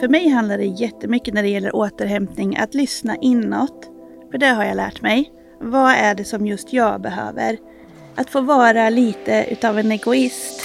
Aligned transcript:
För 0.00 0.08
mig 0.08 0.28
handlar 0.28 0.58
det 0.58 0.64
jättemycket 0.64 1.34
när 1.34 1.42
det 1.42 1.48
gäller 1.48 1.76
återhämtning 1.76 2.56
att 2.56 2.74
lyssna 2.74 3.16
inåt. 3.16 3.90
För 4.30 4.38
det 4.38 4.46
har 4.46 4.64
jag 4.64 4.76
lärt 4.76 5.02
mig. 5.02 5.32
Vad 5.60 5.92
är 5.92 6.14
det 6.14 6.24
som 6.24 6.46
just 6.46 6.72
jag 6.72 7.00
behöver? 7.00 7.58
Att 8.14 8.30
få 8.30 8.40
vara 8.40 8.90
lite 8.90 9.46
utav 9.50 9.78
en 9.78 9.92
egoist. 9.92 10.62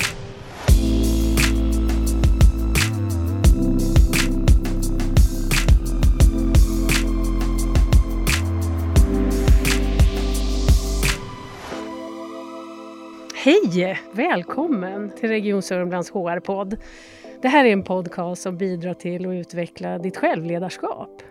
Hej! 13.36 14.00
Välkommen 14.12 15.12
till 15.20 15.30
Region 15.30 15.62
Sörmlands 15.62 16.10
HR-podd. 16.10 16.78
Det 17.42 17.48
här 17.48 17.66
är 17.66 17.74
en 17.74 17.84
podcast 17.84 18.42
som 18.42 18.58
bidrar 18.58 18.94
till 18.94 19.28
att 19.28 19.34
utveckla 19.34 19.98
ditt 19.98 20.18
självledarskap. 20.18 21.24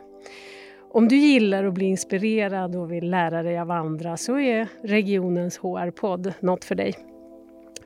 Om 0.92 1.09
du 1.09 1.16
gillar 1.16 1.64
att 1.64 1.74
bli 1.74 1.84
inspirerad 1.84 2.77
och 2.77 2.92
vill 2.92 3.10
lära 3.10 3.42
dig 3.42 3.59
av 3.59 3.70
andra 3.70 4.16
så 4.16 4.38
är 4.38 4.68
regionens 4.82 5.59
HR-podd 5.59 6.32
något 6.41 6.65
för 6.65 6.74
dig. 6.74 6.95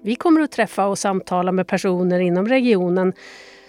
Vi 0.02 0.16
kommer 0.16 0.40
att 0.40 0.52
träffa 0.52 0.86
och 0.86 0.98
samtala 0.98 1.52
med 1.52 1.66
personer 1.66 2.20
inom 2.20 2.48
regionen 2.48 3.12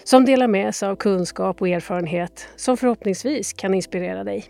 som 0.04 0.26
delar 0.26 0.48
med 0.48 0.76
sig 0.76 0.90
av 0.90 0.96
kunskap 0.96 1.62
och 1.62 1.70
erfarenhet 1.70 2.48
som 2.56 2.78
förhoppningsvis 2.78 3.54
kan 3.54 3.74
inspirera 3.74 4.24
dig. 4.24 4.46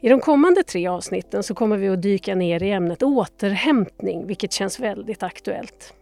I 0.00 0.08
de 0.08 0.20
kommande 0.20 0.62
tre 0.62 0.86
avsnitten 0.86 1.42
så 1.42 1.54
kommer 1.54 1.76
vi 1.76 1.88
att 1.88 2.02
dyka 2.02 2.34
ner 2.34 2.62
i 2.62 2.70
ämnet 2.70 3.02
återhämtning, 3.02 4.26
vilket 4.26 4.52
känns 4.52 4.80
väldigt 4.80 5.22
aktuellt. 5.22 5.94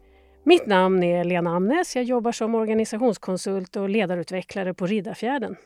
Mitt 0.45 0.67
namn 0.67 1.03
är 1.03 1.25
Lena 1.25 1.57
Amnes. 1.57 1.97
Jag 1.97 2.05
jobbar 2.05 2.33
som 2.33 2.55
organisationskonsult 2.55 3.77
och 3.77 3.89
ledarutvecklare 3.89 4.75
på 4.75 4.87
Riddarfjärden. 4.87 5.57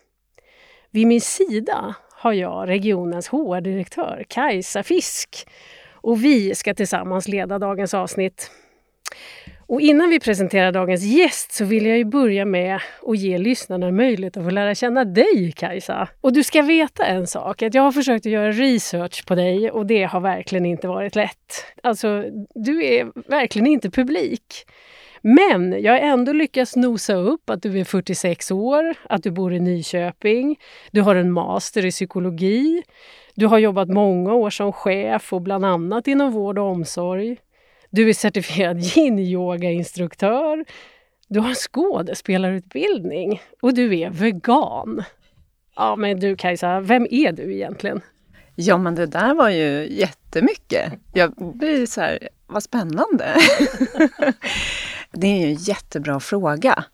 Vid 0.90 1.06
min 1.06 1.20
sida 1.20 1.94
har 2.10 2.32
jag 2.32 2.68
regionens 2.68 3.28
HR-direktör 3.28 4.24
Kajsa 4.28 4.82
Fisk 4.82 5.48
och 5.92 6.24
vi 6.24 6.54
ska 6.54 6.74
tillsammans 6.74 7.28
leda 7.28 7.58
dagens 7.58 7.94
avsnitt. 7.94 8.50
Och 9.68 9.80
innan 9.80 10.10
vi 10.10 10.20
presenterar 10.20 10.72
dagens 10.72 11.02
gäst 11.02 11.52
så 11.52 11.64
vill 11.64 11.86
jag 11.86 11.98
ju 11.98 12.04
börja 12.04 12.44
med 12.44 12.80
att 13.06 13.18
ge 13.18 13.38
lyssnarna 13.38 13.90
möjlighet 13.90 14.36
att 14.36 14.44
få 14.44 14.50
lära 14.50 14.74
känna 14.74 15.04
dig 15.04 15.52
Kajsa. 15.56 16.08
Och 16.20 16.32
du 16.32 16.44
ska 16.44 16.62
veta 16.62 17.06
en 17.06 17.26
sak, 17.26 17.62
att 17.62 17.74
jag 17.74 17.82
har 17.82 17.92
försökt 17.92 18.26
att 18.26 18.32
göra 18.32 18.52
research 18.52 19.26
på 19.26 19.34
dig 19.34 19.70
och 19.70 19.86
det 19.86 20.02
har 20.02 20.20
verkligen 20.20 20.66
inte 20.66 20.88
varit 20.88 21.16
lätt. 21.16 21.64
Alltså, 21.82 22.24
du 22.54 22.84
är 22.84 23.30
verkligen 23.30 23.66
inte 23.66 23.90
publik. 23.90 24.66
Men 25.22 25.82
jag 25.82 25.92
har 25.92 25.98
ändå 25.98 26.32
lyckats 26.32 26.76
nosa 26.76 27.14
upp 27.14 27.50
att 27.50 27.62
du 27.62 27.80
är 27.80 27.84
46 27.84 28.50
år, 28.50 28.94
att 29.08 29.22
du 29.22 29.30
bor 29.30 29.52
i 29.52 29.60
Nyköping, 29.60 30.56
du 30.90 31.00
har 31.00 31.14
en 31.14 31.32
master 31.32 31.86
i 31.86 31.90
psykologi, 31.90 32.82
du 33.34 33.46
har 33.46 33.58
jobbat 33.58 33.88
många 33.88 34.34
år 34.34 34.50
som 34.50 34.72
chef 34.72 35.32
och 35.32 35.42
bland 35.42 35.64
annat 35.64 36.06
inom 36.08 36.32
vård 36.32 36.58
och 36.58 36.66
omsorg. 36.66 37.36
Du 37.96 38.08
är 38.08 38.14
certifierad 38.14 38.78
yin-yoga-instruktör. 38.78 40.64
Du 41.28 41.40
har 41.40 41.54
skådespelarutbildning 41.54 43.40
och 43.62 43.74
du 43.74 43.98
är 43.98 44.10
vegan. 44.10 45.02
Ja, 45.76 45.96
men 45.96 46.20
du 46.20 46.36
Kajsa, 46.36 46.80
vem 46.80 47.06
är 47.10 47.32
du 47.32 47.54
egentligen? 47.54 48.00
Ja, 48.54 48.78
men 48.78 48.94
det 48.94 49.06
där 49.06 49.34
var 49.34 49.48
ju 49.48 49.88
jättemycket. 49.90 50.92
Jag 51.12 51.34
blir 51.36 51.86
så 51.86 52.00
här, 52.00 52.28
vad 52.46 52.62
spännande. 52.62 53.36
det 55.12 55.26
är 55.26 55.40
ju 55.40 55.46
en 55.46 55.54
jättebra 55.54 56.20
fråga. 56.20 56.84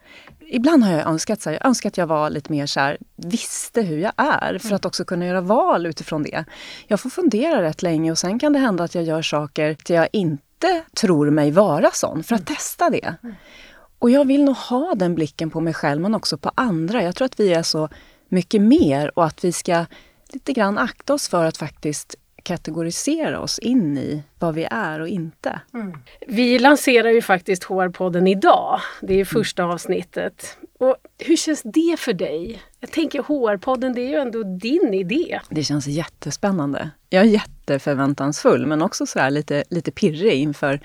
Ibland 0.40 0.84
har 0.84 0.92
jag 0.92 1.06
önskat, 1.06 1.42
så 1.42 1.50
här, 1.50 1.56
jag 1.56 1.66
önskat 1.66 1.92
att 1.92 1.98
jag 1.98 2.06
var 2.06 2.30
lite 2.30 2.52
mer 2.52 2.66
så 2.66 2.80
här, 2.80 2.98
visste 3.16 3.82
hur 3.82 3.98
jag 3.98 4.12
är 4.16 4.58
för 4.58 4.74
att 4.74 4.84
också 4.84 5.04
kunna 5.04 5.26
göra 5.26 5.40
val 5.40 5.86
utifrån 5.86 6.22
det. 6.22 6.44
Jag 6.86 7.00
får 7.00 7.10
fundera 7.10 7.62
rätt 7.62 7.82
länge 7.82 8.10
och 8.10 8.18
sen 8.18 8.38
kan 8.38 8.52
det 8.52 8.58
hända 8.58 8.84
att 8.84 8.94
jag 8.94 9.04
gör 9.04 9.22
saker 9.22 9.74
till 9.74 9.96
jag 9.96 10.08
inte 10.12 10.42
inte 10.62 10.84
tror 10.94 11.30
mig 11.30 11.50
vara 11.50 11.90
sån, 11.90 12.22
för 12.22 12.34
att 12.34 12.50
mm. 12.50 12.56
testa 12.56 12.90
det. 12.90 13.14
Mm. 13.22 13.34
Och 13.98 14.10
jag 14.10 14.26
vill 14.26 14.44
nog 14.44 14.56
ha 14.56 14.94
den 14.94 15.14
blicken 15.14 15.50
på 15.50 15.60
mig 15.60 15.74
själv, 15.74 16.00
men 16.00 16.14
också 16.14 16.38
på 16.38 16.50
andra. 16.54 17.02
Jag 17.02 17.14
tror 17.14 17.24
att 17.24 17.40
vi 17.40 17.52
är 17.52 17.62
så 17.62 17.88
mycket 18.28 18.62
mer 18.62 19.18
och 19.18 19.24
att 19.24 19.44
vi 19.44 19.52
ska 19.52 19.84
lite 20.32 20.52
grann 20.52 20.78
akta 20.78 21.14
oss 21.14 21.28
för 21.28 21.44
att 21.44 21.56
faktiskt 21.56 22.14
kategorisera 22.42 23.40
oss 23.40 23.58
in 23.58 23.98
i 23.98 24.22
vad 24.38 24.54
vi 24.54 24.68
är 24.70 25.00
och 25.00 25.08
inte. 25.08 25.60
Mm. 25.74 25.98
Vi 26.26 26.58
lanserar 26.58 27.10
ju 27.10 27.22
faktiskt 27.22 27.64
HR-podden 27.64 28.28
idag. 28.28 28.80
Det 29.00 29.12
är 29.12 29.16
mm. 29.16 29.26
första 29.26 29.64
avsnittet. 29.64 30.58
Och 30.78 30.96
hur 31.18 31.36
känns 31.36 31.62
det 31.62 31.96
för 31.98 32.12
dig? 32.12 32.62
Jag 32.84 32.90
tänker 32.90 33.22
HR-podden, 33.22 33.94
det 33.94 34.00
är 34.00 34.08
ju 34.08 34.16
ändå 34.16 34.42
din 34.42 34.94
idé. 34.94 35.40
Det 35.50 35.64
känns 35.64 35.86
jättespännande. 35.86 36.90
Jag 37.08 37.22
är 37.22 37.28
jätteförväntansfull 37.28 38.66
men 38.66 38.82
också 38.82 39.06
så 39.06 39.28
lite, 39.28 39.64
lite 39.70 39.90
pirrig 39.90 40.32
inför, 40.32 40.80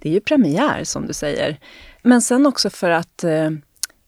det 0.00 0.08
är 0.08 0.12
ju 0.12 0.20
premiär 0.20 0.84
som 0.84 1.06
du 1.06 1.12
säger. 1.12 1.58
Men 2.02 2.22
sen 2.22 2.46
också 2.46 2.70
för 2.70 2.90
att 2.90 3.24
eh, 3.24 3.50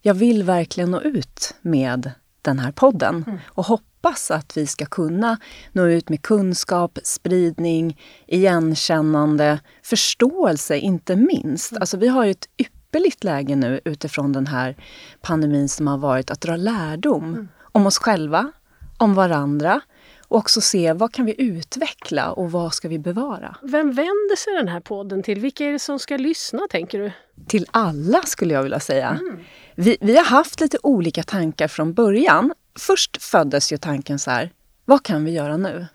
jag 0.02 0.14
vill 0.14 0.42
verkligen 0.42 0.90
nå 0.90 1.00
ut 1.00 1.54
med 1.60 2.10
den 2.42 2.58
här 2.58 2.72
podden 2.72 3.24
mm. 3.26 3.38
och 3.46 3.66
hoppas 3.66 4.30
att 4.30 4.56
vi 4.56 4.66
ska 4.66 4.86
kunna 4.86 5.38
nå 5.72 5.86
ut 5.86 6.08
med 6.08 6.22
kunskap, 6.22 6.98
spridning, 7.02 8.00
igenkännande, 8.26 9.60
förståelse 9.82 10.78
inte 10.78 11.16
minst. 11.16 11.72
Mm. 11.72 11.80
Alltså 11.80 11.96
vi 11.96 12.08
har 12.08 12.24
ju 12.24 12.30
ett 12.30 12.48
ypperligt 12.94 13.24
läge 13.24 13.56
nu 13.56 13.80
utifrån 13.84 14.32
den 14.32 14.46
här 14.46 14.76
pandemin 15.20 15.68
som 15.68 15.86
har 15.86 15.98
varit 15.98 16.30
att 16.30 16.40
dra 16.40 16.56
lärdom 16.56 17.24
mm. 17.24 17.48
om 17.62 17.86
oss 17.86 17.98
själva, 17.98 18.52
om 18.98 19.14
varandra 19.14 19.80
och 20.28 20.38
också 20.38 20.60
se 20.60 20.92
vad 20.92 21.12
kan 21.12 21.26
vi 21.26 21.34
utveckla 21.38 22.32
och 22.32 22.52
vad 22.52 22.74
ska 22.74 22.88
vi 22.88 22.98
bevara. 22.98 23.56
Vem 23.62 23.92
vänder 23.92 24.36
sig 24.36 24.54
den 24.54 24.68
här 24.68 24.80
podden 24.80 25.22
till? 25.22 25.40
Vilka 25.40 25.64
är 25.64 25.72
det 25.72 25.78
som 25.78 25.98
ska 25.98 26.16
lyssna 26.16 26.60
tänker 26.70 26.98
du? 26.98 27.12
Till 27.46 27.66
alla 27.70 28.22
skulle 28.22 28.54
jag 28.54 28.62
vilja 28.62 28.80
säga. 28.80 29.08
Mm. 29.08 29.40
Vi, 29.74 29.96
vi 30.00 30.16
har 30.16 30.24
haft 30.24 30.60
lite 30.60 30.78
olika 30.82 31.22
tankar 31.22 31.68
från 31.68 31.94
början. 31.94 32.52
Först 32.78 33.22
föddes 33.22 33.72
ju 33.72 33.76
tanken 33.76 34.18
så 34.18 34.30
här, 34.30 34.50
vad 34.84 35.02
kan 35.02 35.24
vi 35.24 35.30
göra 35.30 35.56
nu? 35.56 35.86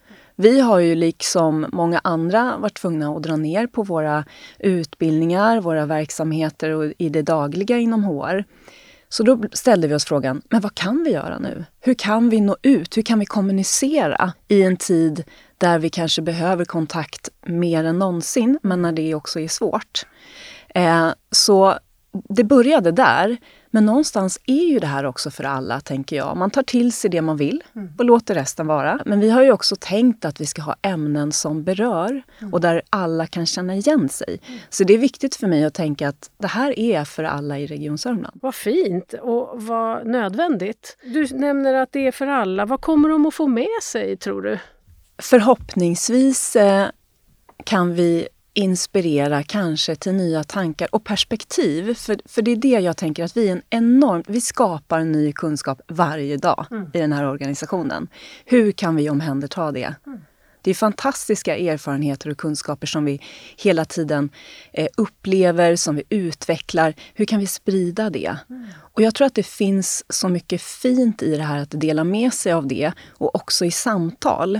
Vi 0.41 0.59
har 0.59 0.79
ju 0.79 0.95
liksom 0.95 1.65
många 1.71 2.01
andra 2.03 2.57
varit 2.57 2.77
tvungna 2.77 3.09
att 3.09 3.23
dra 3.23 3.35
ner 3.35 3.67
på 3.67 3.83
våra 3.83 4.25
utbildningar, 4.59 5.61
våra 5.61 5.85
verksamheter 5.85 6.69
och 6.69 6.93
i 6.97 7.09
det 7.09 7.21
dagliga 7.21 7.77
inom 7.77 8.03
HR. 8.03 8.43
Så 9.09 9.23
då 9.23 9.43
ställde 9.53 9.87
vi 9.87 9.95
oss 9.95 10.05
frågan, 10.05 10.41
men 10.49 10.61
vad 10.61 10.75
kan 10.75 11.03
vi 11.03 11.11
göra 11.11 11.39
nu? 11.39 11.65
Hur 11.79 11.93
kan 11.93 12.29
vi 12.29 12.41
nå 12.41 12.57
ut? 12.61 12.97
Hur 12.97 13.01
kan 13.01 13.19
vi 13.19 13.25
kommunicera 13.25 14.33
i 14.47 14.63
en 14.63 14.77
tid 14.77 15.23
där 15.57 15.79
vi 15.79 15.89
kanske 15.89 16.21
behöver 16.21 16.65
kontakt 16.65 17.29
mer 17.45 17.83
än 17.83 17.99
någonsin, 17.99 18.59
men 18.63 18.81
när 18.81 18.91
det 18.91 19.15
också 19.15 19.39
är 19.39 19.47
svårt? 19.47 20.05
Eh, 20.75 21.09
så 21.31 21.75
det 22.11 22.43
började 22.43 22.91
där. 22.91 23.37
Men 23.71 23.85
någonstans 23.85 24.39
är 24.45 24.65
ju 24.65 24.79
det 24.79 24.87
här 24.87 25.05
också 25.05 25.31
för 25.31 25.43
alla, 25.43 25.79
tänker 25.79 26.15
jag. 26.15 26.37
Man 26.37 26.51
tar 26.51 26.63
till 26.63 26.93
sig 26.93 27.09
det 27.09 27.21
man 27.21 27.37
vill 27.37 27.63
mm. 27.75 27.93
och 27.97 28.05
låter 28.05 28.35
resten 28.35 28.67
vara. 28.67 29.01
Men 29.05 29.19
vi 29.19 29.29
har 29.29 29.43
ju 29.43 29.51
också 29.51 29.75
tänkt 29.79 30.25
att 30.25 30.41
vi 30.41 30.45
ska 30.45 30.61
ha 30.61 30.75
ämnen 30.81 31.31
som 31.31 31.63
berör 31.63 32.23
mm. 32.39 32.53
och 32.53 32.61
där 32.61 32.81
alla 32.89 33.27
kan 33.27 33.45
känna 33.45 33.75
igen 33.75 34.09
sig. 34.09 34.41
Så 34.69 34.83
det 34.83 34.93
är 34.93 34.97
viktigt 34.97 35.35
för 35.35 35.47
mig 35.47 35.65
att 35.65 35.73
tänka 35.73 36.09
att 36.09 36.31
det 36.37 36.47
här 36.47 36.79
är 36.79 37.05
för 37.05 37.23
alla 37.23 37.59
i 37.59 37.67
Region 37.67 37.97
Sörmland. 37.97 38.39
Vad 38.41 38.55
fint 38.55 39.13
och 39.21 39.63
vad 39.63 40.07
nödvändigt. 40.07 40.97
Du 41.03 41.27
nämner 41.27 41.73
att 41.73 41.91
det 41.91 42.07
är 42.07 42.11
för 42.11 42.27
alla. 42.27 42.65
Vad 42.65 42.81
kommer 42.81 43.09
de 43.09 43.25
att 43.25 43.33
få 43.33 43.47
med 43.47 43.83
sig, 43.83 44.17
tror 44.17 44.41
du? 44.41 44.57
Förhoppningsvis 45.17 46.55
eh, 46.55 46.87
kan 47.63 47.95
vi 47.95 48.27
inspirera 48.59 49.43
kanske 49.43 49.95
till 49.95 50.13
nya 50.13 50.43
tankar 50.43 50.95
och 50.95 51.03
perspektiv. 51.03 51.93
För, 51.93 52.17
för 52.25 52.41
det 52.41 52.51
är 52.51 52.55
det 52.55 52.67
jag 52.67 52.97
tänker 52.97 53.23
att 53.23 53.37
vi 53.37 53.47
är 53.47 53.51
en 53.51 53.61
enorm, 53.69 54.23
vi 54.27 54.41
skapar 54.41 55.03
ny 55.03 55.33
kunskap 55.33 55.81
varje 55.87 56.37
dag 56.37 56.65
mm. 56.71 56.91
i 56.93 56.99
den 56.99 57.13
här 57.13 57.25
organisationen. 57.25 58.07
Hur 58.45 58.71
kan 58.71 58.95
vi 58.95 59.09
omhänderta 59.09 59.71
det? 59.71 59.95
Mm. 60.05 60.19
Det 60.61 60.69
är 60.69 60.75
fantastiska 60.75 61.57
erfarenheter 61.57 62.29
och 62.29 62.37
kunskaper 62.37 62.87
som 62.87 63.05
vi 63.05 63.21
hela 63.57 63.85
tiden 63.85 64.29
eh, 64.73 64.87
upplever, 64.97 65.75
som 65.75 65.95
vi 65.95 66.03
utvecklar. 66.09 66.93
Hur 67.13 67.25
kan 67.25 67.39
vi 67.39 67.47
sprida 67.47 68.09
det? 68.09 68.35
Mm. 68.49 68.67
Och 68.77 69.01
jag 69.01 69.15
tror 69.15 69.27
att 69.27 69.35
det 69.35 69.45
finns 69.45 70.05
så 70.09 70.29
mycket 70.29 70.61
fint 70.61 71.23
i 71.23 71.37
det 71.37 71.43
här 71.43 71.59
att 71.59 71.71
dela 71.71 72.03
med 72.03 72.33
sig 72.33 72.53
av 72.53 72.67
det 72.67 72.91
och 73.09 73.35
också 73.35 73.65
i 73.65 73.71
samtal. 73.71 74.59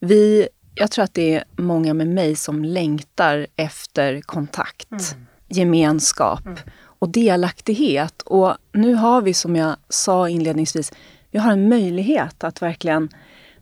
Vi 0.00 0.48
jag 0.74 0.90
tror 0.90 1.04
att 1.04 1.14
det 1.14 1.34
är 1.34 1.44
många 1.56 1.94
med 1.94 2.08
mig 2.08 2.36
som 2.36 2.64
längtar 2.64 3.46
efter 3.56 4.20
kontakt, 4.20 4.90
mm. 4.90 5.26
gemenskap 5.48 6.46
mm. 6.46 6.58
och 6.98 7.08
delaktighet. 7.08 8.22
Och 8.22 8.56
nu 8.72 8.94
har 8.94 9.22
vi, 9.22 9.34
som 9.34 9.56
jag 9.56 9.76
sa 9.88 10.28
inledningsvis, 10.28 10.92
vi 11.30 11.38
har 11.38 11.52
en 11.52 11.68
möjlighet 11.68 12.44
att 12.44 12.62
verkligen 12.62 13.08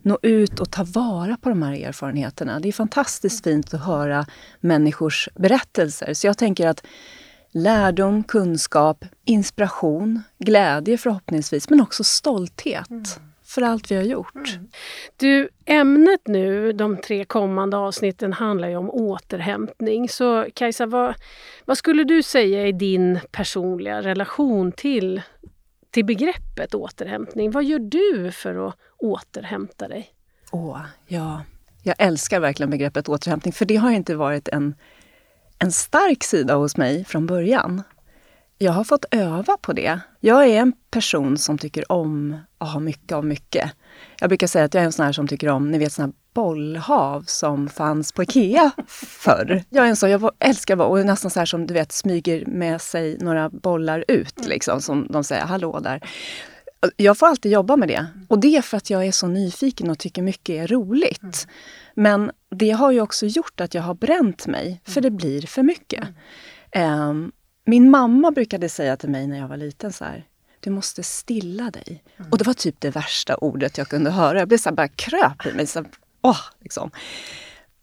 nå 0.01 0.19
ut 0.21 0.59
och 0.59 0.71
ta 0.71 0.83
vara 0.83 1.37
på 1.37 1.49
de 1.49 1.63
här 1.63 1.73
erfarenheterna. 1.73 2.59
Det 2.59 2.67
är 2.67 2.73
fantastiskt 2.73 3.43
fint 3.43 3.73
att 3.73 3.85
höra 3.85 4.25
människors 4.59 5.29
berättelser. 5.35 6.13
Så 6.13 6.27
jag 6.27 6.37
tänker 6.37 6.67
att 6.67 6.83
lärdom, 7.51 8.23
kunskap, 8.23 9.05
inspiration, 9.25 10.23
glädje 10.39 10.97
förhoppningsvis, 10.97 11.69
men 11.69 11.81
också 11.81 12.03
stolthet 12.03 12.89
mm. 12.89 13.03
För 13.53 13.61
allt 13.61 13.91
vi 13.91 13.95
har 13.95 14.03
gjort. 14.03 14.35
Mm. 14.35 14.69
Du, 15.17 15.49
ämnet 15.65 16.27
nu, 16.27 16.73
de 16.73 16.97
tre 16.97 17.25
kommande 17.25 17.77
avsnitten, 17.77 18.33
handlar 18.33 18.67
ju 18.67 18.75
om 18.75 18.89
återhämtning. 18.89 20.09
Så 20.09 20.45
Kajsa, 20.53 20.85
vad, 20.85 21.15
vad 21.65 21.77
skulle 21.77 22.03
du 22.03 22.23
säga 22.23 22.67
är 22.67 22.71
din 22.71 23.19
personliga 23.31 24.01
relation 24.01 24.71
till, 24.71 25.21
till 25.91 26.05
begreppet 26.05 26.75
återhämtning? 26.75 27.51
Vad 27.51 27.63
gör 27.63 27.79
du 27.79 28.31
för 28.31 28.67
att 28.67 28.75
återhämta 28.97 29.87
dig? 29.87 30.09
Åh, 30.51 30.81
ja. 31.07 31.41
Jag 31.83 31.95
älskar 31.97 32.39
verkligen 32.39 32.69
begreppet 32.69 33.09
återhämtning, 33.09 33.53
för 33.53 33.65
det 33.65 33.75
har 33.75 33.91
inte 33.91 34.15
varit 34.15 34.47
en 34.47 34.75
en 35.63 35.71
stark 35.71 36.23
sida 36.23 36.55
hos 36.55 36.77
mig 36.77 37.05
från 37.05 37.25
början. 37.25 37.83
Jag 38.63 38.71
har 38.71 38.83
fått 38.83 39.05
öva 39.11 39.57
på 39.57 39.73
det. 39.73 39.99
Jag 40.19 40.47
är 40.47 40.59
en 40.59 40.73
person 40.91 41.37
som 41.37 41.57
tycker 41.57 41.91
om 41.91 42.37
att 42.57 42.73
ha 42.73 42.79
mycket 42.79 43.11
av 43.11 43.25
mycket. 43.25 43.71
Jag 44.19 44.29
brukar 44.29 44.47
säga 44.47 44.65
att 44.65 44.73
jag 44.73 44.81
är 44.81 44.85
en 44.85 44.91
sån 44.91 45.05
här 45.05 45.13
som 45.13 45.27
tycker 45.27 45.49
om, 45.49 45.71
ni 45.71 45.77
vet 45.77 45.93
såna 45.93 46.05
här 46.05 46.13
bollhav 46.33 47.23
som 47.27 47.69
fanns 47.69 48.11
på 48.11 48.23
Ikea 48.23 48.71
förr. 48.87 49.63
Jag 49.69 49.85
är 49.85 49.89
en 49.89 49.95
sån, 49.95 50.11
jag 50.11 50.31
älskar 50.39 50.81
och 50.81 51.05
nästan 51.05 51.31
så 51.31 51.39
här 51.39 51.45
som 51.45 51.67
du 51.67 51.73
vet 51.73 51.91
smyger 51.91 52.45
med 52.45 52.81
sig 52.81 53.17
några 53.19 53.49
bollar 53.49 54.05
ut 54.07 54.47
liksom, 54.47 54.81
som 54.81 55.07
de 55.09 55.23
säger 55.23 55.45
hallå 55.45 55.79
där. 55.79 56.01
Jag 56.97 57.17
får 57.17 57.27
alltid 57.27 57.51
jobba 57.51 57.75
med 57.75 57.87
det. 57.87 58.05
Och 58.27 58.39
det 58.39 58.57
är 58.57 58.61
för 58.61 58.77
att 58.77 58.89
jag 58.89 59.05
är 59.05 59.11
så 59.11 59.27
nyfiken 59.27 59.89
och 59.89 59.99
tycker 59.99 60.21
mycket 60.21 60.63
är 60.63 60.67
roligt. 60.67 61.47
Men 61.95 62.31
det 62.55 62.71
har 62.71 62.91
ju 62.91 63.01
också 63.01 63.25
gjort 63.25 63.61
att 63.61 63.73
jag 63.73 63.81
har 63.81 63.95
bränt 63.95 64.47
mig, 64.47 64.81
för 64.85 65.01
det 65.01 65.11
blir 65.11 65.41
för 65.41 65.63
mycket. 65.63 66.07
Um, 66.75 67.31
min 67.65 67.89
mamma 67.89 68.31
brukade 68.31 68.69
säga 68.69 68.97
till 68.97 69.09
mig 69.09 69.27
när 69.27 69.39
jag 69.39 69.47
var 69.47 69.57
liten 69.57 69.93
så 69.93 70.05
här, 70.05 70.25
du 70.59 70.69
måste 70.69 71.03
stilla 71.03 71.71
dig. 71.71 72.03
Mm. 72.17 72.31
Och 72.31 72.37
det 72.37 72.43
var 72.43 72.53
typ 72.53 72.75
det 72.79 72.89
värsta 72.89 73.35
ordet 73.35 73.77
jag 73.77 73.87
kunde 73.87 74.11
höra. 74.11 74.39
Jag 74.39 74.47
blev 74.47 74.57
så 74.57 74.69
här, 74.69 74.75
bara 74.75 74.87
kröp 74.87 75.45
i 75.45 75.53
mig. 75.53 75.67
Så, 75.67 75.85
åh, 76.21 76.39
liksom. 76.59 76.91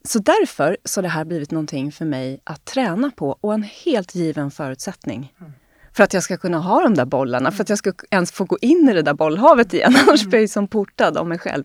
så 0.04 0.18
därför 0.18 0.76
så 0.84 0.98
har 0.98 1.02
det 1.02 1.08
här 1.08 1.24
blivit 1.24 1.50
någonting 1.50 1.92
för 1.92 2.04
mig 2.04 2.40
att 2.44 2.64
träna 2.64 3.10
på 3.10 3.38
och 3.40 3.54
en 3.54 3.62
helt 3.62 4.14
given 4.14 4.50
förutsättning. 4.50 5.34
Mm. 5.40 5.52
För 5.92 6.04
att 6.04 6.14
jag 6.14 6.22
ska 6.22 6.36
kunna 6.36 6.58
ha 6.58 6.80
de 6.80 6.94
där 6.94 7.04
bollarna, 7.04 7.52
för 7.52 7.62
att 7.62 7.68
jag 7.68 7.78
ska 7.78 7.92
ens 8.10 8.32
få 8.32 8.44
gå 8.44 8.58
in 8.60 8.88
i 8.88 8.92
det 8.92 9.02
där 9.02 9.14
bollhavet 9.14 9.74
igen. 9.74 9.96
Annars 10.06 10.24
blir 10.24 10.40
jag 10.40 10.50
som 10.50 10.68
portad 10.68 11.16
av 11.16 11.26
mig 11.26 11.38
själv. 11.38 11.64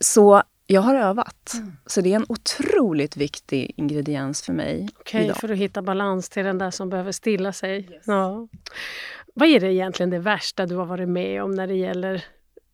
Så 0.00 0.42
jag 0.66 0.80
har 0.80 0.94
övat. 0.94 1.52
Mm. 1.54 1.72
Så 1.86 2.00
det 2.00 2.12
är 2.12 2.16
en 2.16 2.26
otroligt 2.28 3.16
viktig 3.16 3.72
ingrediens 3.76 4.42
för 4.42 4.52
mig. 4.52 4.88
Okej, 4.98 5.24
okay, 5.24 5.40
för 5.40 5.48
att 5.52 5.58
hitta 5.58 5.82
balans 5.82 6.28
till 6.28 6.44
den 6.44 6.58
där 6.58 6.70
som 6.70 6.90
behöver 6.90 7.12
stilla 7.12 7.52
sig. 7.52 7.88
Yes. 7.90 8.02
Ja. 8.06 8.48
Vad 9.34 9.48
är 9.48 9.60
det 9.60 9.72
egentligen 9.72 10.10
det 10.10 10.18
värsta 10.18 10.66
du 10.66 10.76
har 10.76 10.86
varit 10.86 11.08
med 11.08 11.42
om 11.42 11.50
när 11.50 11.66
det 11.66 11.74
gäller 11.74 12.24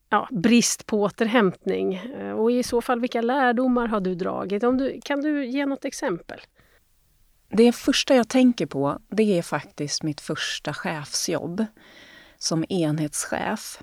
ja, 0.08 0.28
brist 0.30 0.86
på 0.86 1.02
återhämtning? 1.02 1.94
Eh, 1.94 2.32
och 2.32 2.52
i 2.52 2.62
så 2.62 2.80
fall, 2.80 3.00
vilka 3.00 3.22
lärdomar 3.22 3.86
har 3.86 4.00
du 4.00 4.14
dragit? 4.14 4.62
Om 4.62 4.78
du, 4.78 5.00
kan 5.04 5.20
du 5.20 5.46
ge 5.46 5.66
något 5.66 5.84
exempel? 5.84 6.40
Det 7.48 7.72
första 7.72 8.14
jag 8.14 8.28
tänker 8.28 8.66
på, 8.66 8.98
det 9.08 9.38
är 9.38 9.42
faktiskt 9.42 10.02
mitt 10.02 10.20
första 10.20 10.74
chefsjobb 10.74 11.66
som 12.38 12.64
enhetschef 12.68 13.80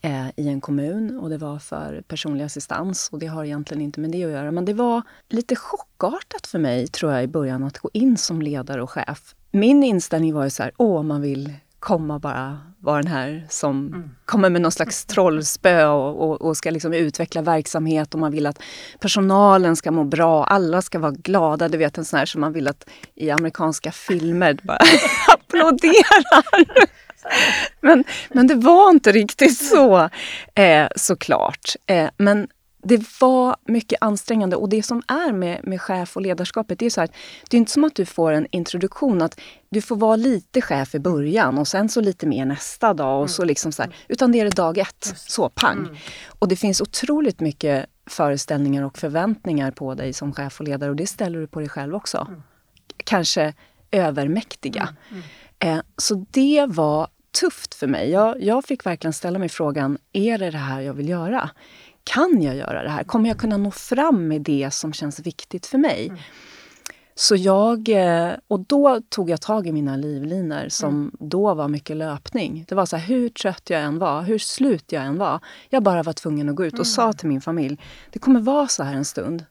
eh, 0.00 0.26
i 0.36 0.48
en 0.48 0.60
kommun 0.60 1.18
och 1.18 1.30
det 1.30 1.38
var 1.38 1.58
för 1.58 2.02
personlig 2.08 2.44
assistans 2.44 3.08
och 3.12 3.18
det 3.18 3.26
har 3.26 3.44
egentligen 3.44 3.82
inte 3.82 4.00
med 4.00 4.10
det 4.10 4.24
att 4.24 4.30
göra. 4.30 4.50
Men 4.50 4.64
det 4.64 4.74
var 4.74 5.02
lite 5.28 5.56
chockartat 5.56 6.46
för 6.46 6.58
mig, 6.58 6.86
tror 6.86 7.12
jag, 7.12 7.24
i 7.24 7.26
början 7.26 7.64
att 7.64 7.78
gå 7.78 7.90
in 7.92 8.16
som 8.16 8.42
ledare 8.42 8.82
och 8.82 8.90
chef. 8.90 9.34
Min 9.50 9.84
inställning 9.84 10.34
var 10.34 10.44
ju 10.44 10.50
så 10.50 10.62
här, 10.62 10.72
åh, 10.76 11.02
man 11.02 11.20
vill 11.20 11.52
komma 11.78 12.18
bara 12.18 12.58
vara 12.78 13.02
den 13.02 13.12
här 13.12 13.46
som 13.48 13.86
mm. 13.86 14.10
kommer 14.24 14.50
med 14.50 14.62
någon 14.62 14.72
slags 14.72 15.04
trollspö 15.04 15.86
och, 15.86 16.30
och, 16.30 16.42
och, 16.42 16.56
ska 16.56 16.70
liksom 16.70 16.92
utveckla 16.92 17.42
verksamhet 17.42 18.14
och 18.14 18.20
man 18.20 18.32
vill 18.32 18.46
att 18.46 18.62
personalen 19.00 19.76
ska 19.76 19.90
må 19.90 20.04
bra, 20.04 20.44
alla 20.44 20.82
ska 20.82 20.98
vara 20.98 21.12
glada. 21.12 21.68
Du 21.68 21.78
vet 21.78 21.98
en 21.98 22.04
sån 22.04 22.18
här 22.18 22.26
som 22.26 22.40
man 22.40 22.52
vill 22.52 22.68
att 22.68 22.88
i 23.14 23.30
amerikanska 23.30 23.92
filmer 23.92 24.58
bara 24.62 24.78
applåderar. 25.34 26.86
Men, 27.80 28.04
men 28.30 28.46
det 28.46 28.54
var 28.54 28.90
inte 28.90 29.12
riktigt 29.12 29.58
så 29.58 30.08
eh, 30.54 30.88
såklart. 30.96 31.76
Eh, 31.86 32.10
men 32.16 32.48
det 32.88 33.20
var 33.20 33.56
mycket 33.64 34.02
ansträngande 34.02 34.56
och 34.56 34.68
det 34.68 34.82
som 34.82 35.02
är 35.08 35.32
med, 35.32 35.60
med 35.62 35.80
chef 35.80 36.16
och 36.16 36.22
ledarskapet, 36.22 36.78
det 36.78 36.86
är 36.86 36.90
så 36.90 37.00
här, 37.00 37.10
det 37.50 37.56
är 37.56 37.58
inte 37.58 37.72
som 37.72 37.84
att 37.84 37.94
du 37.94 38.06
får 38.06 38.32
en 38.32 38.46
introduktion 38.50 39.22
att 39.22 39.40
du 39.70 39.80
får 39.80 39.96
vara 39.96 40.16
lite 40.16 40.60
chef 40.60 40.94
i 40.94 40.98
början 40.98 41.58
och 41.58 41.68
sen 41.68 41.88
så 41.88 42.00
lite 42.00 42.26
mer 42.26 42.44
nästa 42.44 42.94
dag 42.94 43.22
och 43.22 43.30
så 43.30 43.42
mm. 43.42 43.48
liksom 43.48 43.72
så 43.72 43.82
här, 43.82 43.96
utan 44.08 44.32
det 44.32 44.40
är 44.40 44.44
det 44.44 44.56
dag 44.56 44.78
ett, 44.78 45.14
så 45.16 45.48
pang. 45.48 45.78
Mm. 45.78 45.96
Och 46.38 46.48
det 46.48 46.56
finns 46.56 46.80
otroligt 46.80 47.40
mycket 47.40 47.86
föreställningar 48.06 48.82
och 48.82 48.98
förväntningar 48.98 49.70
på 49.70 49.94
dig 49.94 50.12
som 50.12 50.32
chef 50.32 50.60
och 50.60 50.66
ledare 50.66 50.90
och 50.90 50.96
det 50.96 51.06
ställer 51.06 51.40
du 51.40 51.46
på 51.46 51.60
dig 51.60 51.68
själv 51.68 51.94
också. 51.94 52.26
Mm. 52.28 52.42
Kanske 53.04 53.54
övermäktiga. 53.90 54.88
Eh, 55.58 55.78
så 55.96 56.26
det 56.30 56.66
var 56.68 57.08
tufft 57.40 57.74
för 57.74 57.86
mig. 57.86 58.10
Jag, 58.10 58.42
jag 58.42 58.64
fick 58.64 58.86
verkligen 58.86 59.12
ställa 59.12 59.38
mig 59.38 59.48
frågan, 59.48 59.98
är 60.12 60.38
det 60.38 60.50
det 60.50 60.58
här 60.58 60.80
jag 60.80 60.94
vill 60.94 61.08
göra? 61.08 61.50
Kan 62.04 62.42
jag 62.42 62.56
göra 62.56 62.82
det 62.82 62.90
här? 62.90 63.04
Kommer 63.04 63.28
jag 63.28 63.38
kunna 63.38 63.56
nå 63.56 63.70
fram 63.70 64.28
med 64.28 64.42
det 64.42 64.70
som 64.72 64.92
känns 64.92 65.20
viktigt 65.20 65.66
för 65.66 65.78
mig? 65.78 66.06
Mm. 66.08 66.20
Så 67.18 67.36
jag, 67.36 67.88
eh, 67.88 68.32
och 68.48 68.60
då 68.60 69.00
tog 69.08 69.30
jag 69.30 69.40
tag 69.40 69.66
i 69.66 69.72
mina 69.72 69.96
livlinor 69.96 70.68
som 70.68 70.94
mm. 70.94 71.12
då 71.20 71.54
var 71.54 71.68
mycket 71.68 71.96
löpning. 71.96 72.64
Det 72.68 72.74
var 72.74 72.86
så 72.86 72.96
här, 72.96 73.06
hur 73.06 73.28
trött 73.28 73.70
jag 73.70 73.82
än 73.82 73.98
var, 73.98 74.22
hur 74.22 74.38
slut 74.38 74.92
jag 74.92 75.04
än 75.04 75.18
var. 75.18 75.40
Jag 75.68 75.82
bara 75.82 76.02
var 76.02 76.12
tvungen 76.12 76.48
att 76.48 76.56
gå 76.56 76.64
ut 76.64 76.72
och 76.72 76.78
mm. 76.78 76.84
sa 76.84 77.12
till 77.12 77.28
min 77.28 77.40
familj, 77.40 77.80
det 78.12 78.18
kommer 78.18 78.40
vara 78.40 78.68
så 78.68 78.82
här 78.82 78.94
en 78.94 79.04
stund 79.04 79.44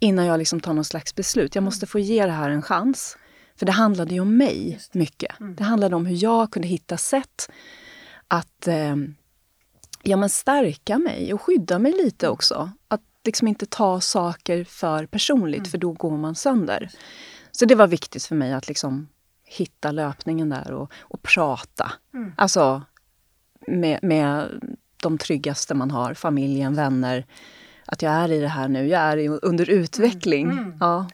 innan 0.00 0.26
jag 0.26 0.38
liksom 0.38 0.60
tar 0.60 0.72
någon 0.72 0.84
slags 0.84 1.14
beslut. 1.14 1.54
Jag 1.54 1.64
måste 1.64 1.86
få 1.86 1.98
ge 1.98 2.26
det 2.26 2.32
här 2.32 2.50
en 2.50 2.62
chans. 2.62 3.16
För 3.58 3.66
det 3.66 3.72
handlade 3.72 4.14
ju 4.14 4.20
om 4.20 4.36
mig 4.36 4.78
mycket. 4.92 5.40
Mm. 5.40 5.54
Det 5.54 5.64
handlade 5.64 5.96
om 5.96 6.06
hur 6.06 6.22
jag 6.22 6.50
kunde 6.50 6.68
hitta 6.68 6.96
sätt 6.96 7.50
att 8.28 8.66
eh, 8.66 8.96
ja, 10.02 10.16
men 10.16 10.28
stärka 10.28 10.98
mig 10.98 11.34
och 11.34 11.42
skydda 11.42 11.78
mig 11.78 11.92
lite 11.92 12.26
mm. 12.26 12.32
också. 12.32 12.70
Att 12.88 13.02
liksom 13.24 13.48
inte 13.48 13.66
ta 13.66 14.00
saker 14.00 14.64
för 14.64 15.06
personligt, 15.06 15.58
mm. 15.58 15.70
för 15.70 15.78
då 15.78 15.92
går 15.92 16.16
man 16.16 16.34
sönder. 16.34 16.90
Så 17.50 17.64
det 17.64 17.74
var 17.74 17.86
viktigt 17.86 18.24
för 18.24 18.34
mig 18.34 18.52
att 18.52 18.68
liksom 18.68 19.08
hitta 19.44 19.92
löpningen 19.92 20.48
där 20.48 20.72
och, 20.72 20.92
och 20.98 21.22
prata. 21.22 21.92
Mm. 22.14 22.32
Alltså 22.36 22.82
med, 23.66 23.98
med 24.02 24.48
de 25.02 25.18
tryggaste 25.18 25.74
man 25.74 25.90
har, 25.90 26.14
familjen, 26.14 26.74
vänner. 26.74 27.26
Att 27.86 28.02
jag 28.02 28.12
är 28.12 28.32
i 28.32 28.40
det 28.40 28.48
här 28.48 28.68
nu, 28.68 28.88
jag 28.88 29.00
är 29.02 29.44
under 29.44 29.70
utveckling. 29.70 30.50
Mm. 30.50 30.58
mm. 30.58 30.76
Ja. 30.80 31.06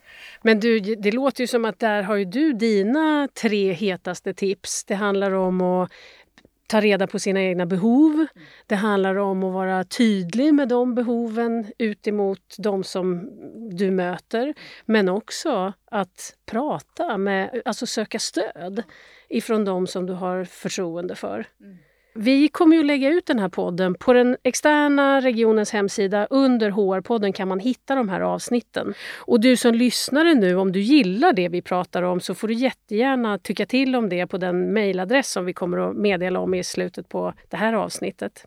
Men 0.47 0.61
du, 0.61 0.81
det 0.81 1.13
låter 1.13 1.41
ju 1.41 1.47
som 1.47 1.65
att 1.65 1.79
där 1.79 2.03
har 2.03 2.17
ju 2.17 2.25
du 2.25 2.53
dina 2.53 3.29
tre 3.35 3.73
hetaste 3.73 4.35
tips. 4.35 4.85
Det 4.85 4.95
handlar 4.95 5.33
om 5.33 5.61
att 5.61 5.91
ta 6.67 6.81
reda 6.81 7.07
på 7.07 7.19
sina 7.19 7.43
egna 7.43 7.67
behov. 7.67 8.27
Det 8.67 8.75
handlar 8.75 9.17
om 9.17 9.45
att 9.45 9.53
vara 9.53 9.85
tydlig 9.85 10.55
med 10.55 10.69
de 10.69 10.95
behoven 10.95 11.67
utemot 11.79 12.55
de 12.59 12.85
som 12.85 13.31
du 13.71 13.91
möter. 13.91 14.55
Men 14.85 15.09
också 15.09 15.73
att 15.85 16.37
prata, 16.47 17.19
med, 17.19 17.63
alltså 17.65 17.87
söka 17.87 18.19
stöd 18.19 18.83
ifrån 19.29 19.65
de 19.65 19.87
som 19.87 20.07
du 20.07 20.13
har 20.13 20.45
förtroende 20.45 21.15
för. 21.15 21.47
Mm. 21.61 21.79
Vi 22.17 22.49
kommer 22.49 22.77
ju 22.77 22.83
lägga 22.83 23.09
ut 23.09 23.27
den 23.27 23.39
här 23.39 23.49
podden 23.49 23.95
på 23.95 24.13
den 24.13 24.37
externa 24.43 25.21
regionens 25.21 25.73
hemsida. 25.73 26.27
Under 26.31 26.71
HR-podden 26.71 27.33
kan 27.33 27.49
man 27.49 27.59
hitta 27.59 27.95
de 27.95 28.09
här 28.09 28.21
avsnitten. 28.21 28.95
Och 29.17 29.41
du 29.41 29.57
som 29.57 29.75
lyssnare 29.75 30.35
nu, 30.35 30.57
om 30.57 30.73
du 30.73 30.81
gillar 30.81 31.33
det 31.33 31.49
vi 31.49 31.63
pratar 31.63 32.03
om 32.03 32.21
så 32.21 32.35
får 32.35 32.49
du 32.49 32.55
jättegärna 32.55 33.39
tycka 33.39 33.67
till 33.67 33.97
om 33.97 34.09
det 34.09 34.27
på 34.27 34.39
den 34.39 34.73
mejladress 34.73 35.31
som 35.31 35.45
vi 35.45 35.53
kommer 35.53 35.79
att 35.79 35.97
meddela 35.97 36.41
om 36.41 36.55
i 36.55 36.65
slutet 36.65 37.09
på 37.09 37.33
det 37.49 37.57
här 37.57 37.73
avsnittet. 37.73 38.47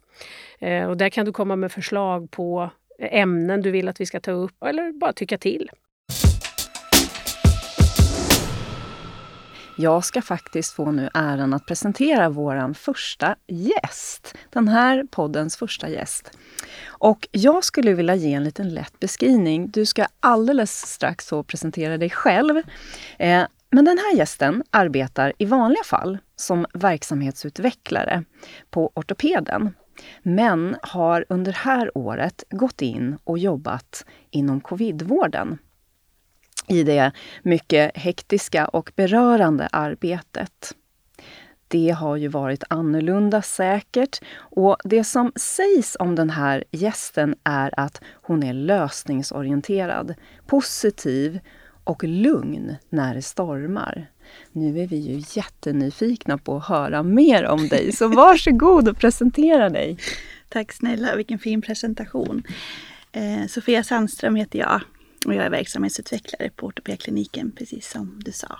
Eh, 0.60 0.90
och 0.90 0.98
där 0.98 1.10
kan 1.10 1.26
du 1.26 1.32
komma 1.32 1.56
med 1.56 1.72
förslag 1.72 2.32
på 2.32 2.70
ämnen 3.00 3.62
du 3.62 3.72
vill 3.72 3.88
att 3.88 4.02
vi 4.02 4.06
ska 4.06 4.20
ta 4.20 4.32
upp 4.32 4.64
eller 4.64 4.92
bara 4.92 5.14
tycka 5.14 5.38
till. 5.38 5.70
Jag 9.80 10.06
ska 10.06 10.22
faktiskt 10.22 10.74
få 10.74 10.92
nu 10.92 11.10
äran 11.14 11.54
att 11.54 11.66
presentera 11.66 12.30
vår 12.30 12.74
första 12.74 13.36
gäst. 13.48 14.36
Den 14.50 14.68
här 14.68 15.06
poddens 15.12 15.58
första 15.58 15.90
gäst. 15.90 16.38
Och 16.88 17.28
jag 17.32 17.64
skulle 17.64 17.94
vilja 17.94 18.16
ge 18.16 18.34
en 18.34 18.44
liten 18.44 18.74
lätt 18.74 19.00
beskrivning. 19.00 19.70
Du 19.72 19.86
ska 19.86 20.06
alldeles 20.20 20.72
strax 20.72 21.28
få 21.28 21.44
presentera 21.44 21.98
dig 21.98 22.10
själv. 22.10 22.58
Eh, 23.20 23.44
men 23.70 23.86
den 23.86 23.98
här 23.98 24.18
gästen 24.18 24.64
arbetar 24.72 25.34
i 25.38 25.46
vanliga 25.46 25.84
fall 25.84 26.18
som 26.36 26.66
verksamhetsutvecklare 26.74 28.24
på 28.70 28.92
ortopeden. 28.96 29.74
Men 30.24 30.78
har 30.82 31.26
under 31.30 31.52
det 31.52 31.58
här 31.58 31.98
året 31.98 32.44
gått 32.50 32.82
in 32.82 33.18
och 33.24 33.38
jobbat 33.38 34.06
inom 34.32 34.62
covidvården 34.62 35.58
i 36.68 36.84
det 36.84 37.12
mycket 37.44 37.98
hektiska 37.98 38.68
och 38.68 38.92
berörande 38.96 39.68
arbetet. 39.72 40.76
Det 41.68 41.90
har 41.90 42.16
ju 42.16 42.28
varit 42.28 42.64
annorlunda 42.70 43.42
säkert 43.42 44.20
och 44.36 44.78
det 44.84 45.04
som 45.04 45.32
sägs 45.36 45.98
om 46.00 46.16
den 46.16 46.30
här 46.30 46.64
gästen 46.72 47.36
är 47.44 47.80
att 47.80 48.02
hon 48.14 48.44
är 48.44 48.54
lösningsorienterad, 48.54 50.14
positiv 50.48 51.40
och 51.84 52.04
lugn 52.04 52.76
när 52.90 53.16
det 53.16 53.22
stormar. 53.22 54.12
Nu 54.52 54.80
är 54.80 54.88
vi 54.88 54.98
ju 54.98 55.24
jättenyfikna 55.34 56.38
på 56.38 56.58
att 56.58 56.66
höra 56.66 57.04
mer 57.04 57.46
om 57.46 57.68
dig, 57.68 57.92
så 57.92 58.08
varsågod 58.16 58.90
och 58.90 58.98
presentera 58.98 59.70
dig. 59.70 59.98
Tack 60.50 60.72
snälla, 60.72 61.16
vilken 61.16 61.40
fin 61.40 61.62
presentation. 61.62 62.44
Eh, 63.12 63.48
Sofia 63.48 63.84
Sandström 63.84 64.36
heter 64.36 64.60
jag 64.60 64.82
och 65.28 65.34
jag 65.34 65.46
är 65.46 65.50
verksamhetsutvecklare 65.50 66.50
på 66.56 66.66
ortopedkliniken, 66.66 67.52
precis 67.52 67.90
som 67.90 68.20
du 68.26 68.32
sa. 68.32 68.60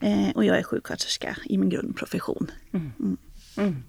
Eh, 0.00 0.30
och 0.34 0.44
jag 0.44 0.58
är 0.58 0.62
sjuksköterska 0.62 1.36
i 1.44 1.58
min 1.58 1.68
grundprofession. 1.68 2.50
Mm. 2.72 2.92
Mm. 3.00 3.16
Mm. 3.56 3.82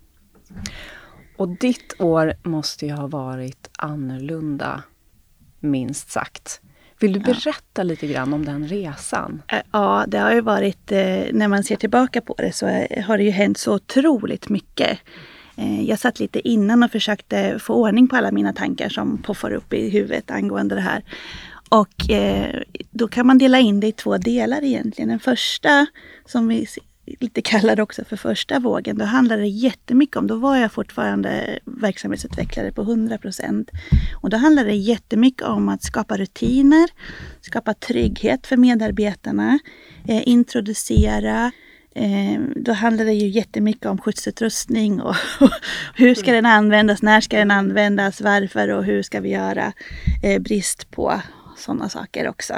Och 1.38 1.50
ditt 1.50 1.96
år 2.00 2.34
måste 2.44 2.86
ju 2.86 2.92
ha 2.92 3.08
varit 3.08 3.70
annorlunda, 3.78 4.84
minst 5.60 6.12
sagt. 6.12 6.62
Vill 7.00 7.14
du 7.14 7.20
berätta 7.20 7.84
lite 7.84 8.08
grann 8.08 8.34
om 8.34 8.46
den 8.46 8.68
resan? 8.68 9.42
Eh, 9.48 9.60
ja, 9.72 10.06
det 10.08 10.18
har 10.18 10.34
ju 10.34 10.42
varit, 10.42 10.92
eh, 10.92 11.26
när 11.32 11.48
man 11.48 11.64
ser 11.64 11.76
tillbaka 11.76 12.22
på 12.22 12.36
det 12.38 12.52
så 12.52 12.66
har 13.06 13.18
det 13.18 13.24
ju 13.24 13.32
hänt 13.32 13.58
så 13.58 13.76
otroligt 13.76 14.50
mycket. 14.50 15.00
Eh, 15.56 15.84
jag 15.84 16.00
satt 16.00 16.20
lite 16.20 16.48
innan 16.50 16.84
och 16.84 16.92
försökte 16.92 17.60
få 17.60 17.74
ordning 17.74 18.08
på 18.08 18.16
alla 18.16 18.32
mina 18.32 18.54
tankar 18.54 18.90
som 18.90 19.18
poffar 19.18 19.52
upp 19.52 19.74
i 19.74 19.90
huvudet 19.90 20.32
angående 20.32 20.76
det 20.76 20.82
här. 20.82 21.04
Och 21.72 22.10
eh, 22.10 22.62
då 22.92 23.08
kan 23.08 23.28
man 23.28 23.38
dela 23.38 23.60
in 23.60 23.80
det 23.80 23.88
i 23.88 23.92
två 23.92 24.18
delar 24.18 24.64
egentligen. 24.64 25.10
Den 25.10 25.20
första, 25.20 25.86
som 26.26 26.48
vi 26.48 26.68
lite 27.06 27.42
kallar 27.42 27.76
det 27.76 27.84
också 27.84 28.06
för 28.06 28.18
första 28.18 28.60
vågen, 28.60 28.98
då 28.98 29.06
handlade 29.06 29.42
det 29.42 29.48
jättemycket 29.48 30.16
om, 30.16 30.28
då 30.28 30.36
var 30.36 30.58
jag 30.58 30.72
fortfarande 30.72 31.60
verksamhetsutvecklare 31.66 32.72
på 32.72 32.82
100 32.82 33.18
procent. 33.18 33.70
Och 34.22 34.30
då 34.30 34.38
handlade 34.38 34.70
det 34.70 34.76
jättemycket 34.76 35.48
om 35.48 35.70
att 35.70 35.84
skapa 35.84 36.18
rutiner, 36.18 36.90
skapa 37.42 37.74
trygghet 37.74 38.48
för 38.48 38.58
medarbetarna, 38.58 39.60
eh, 40.08 40.28
introducera 40.28 41.52
Eh, 41.96 42.42
då 42.56 42.74
handlar 42.74 43.06
det 43.06 43.14
ju 43.14 43.28
jättemycket 43.28 43.86
om 43.86 43.98
skyddsutrustning 43.98 45.02
och, 45.02 45.16
hur 45.96 46.16
ska 46.16 46.32
den 46.32 46.46
användas, 46.46 47.02
när 47.02 47.22
ska 47.22 47.38
den 47.38 47.52
användas, 47.52 48.22
varför 48.22 48.68
och 48.68 48.86
hur 48.86 49.04
ska 49.04 49.20
vi 49.20 49.30
göra. 49.30 49.74
Eh, 50.24 50.42
brist 50.42 50.92
på 50.92 51.22
sådana 51.62 51.90
saker 51.90 52.28
också. 52.28 52.54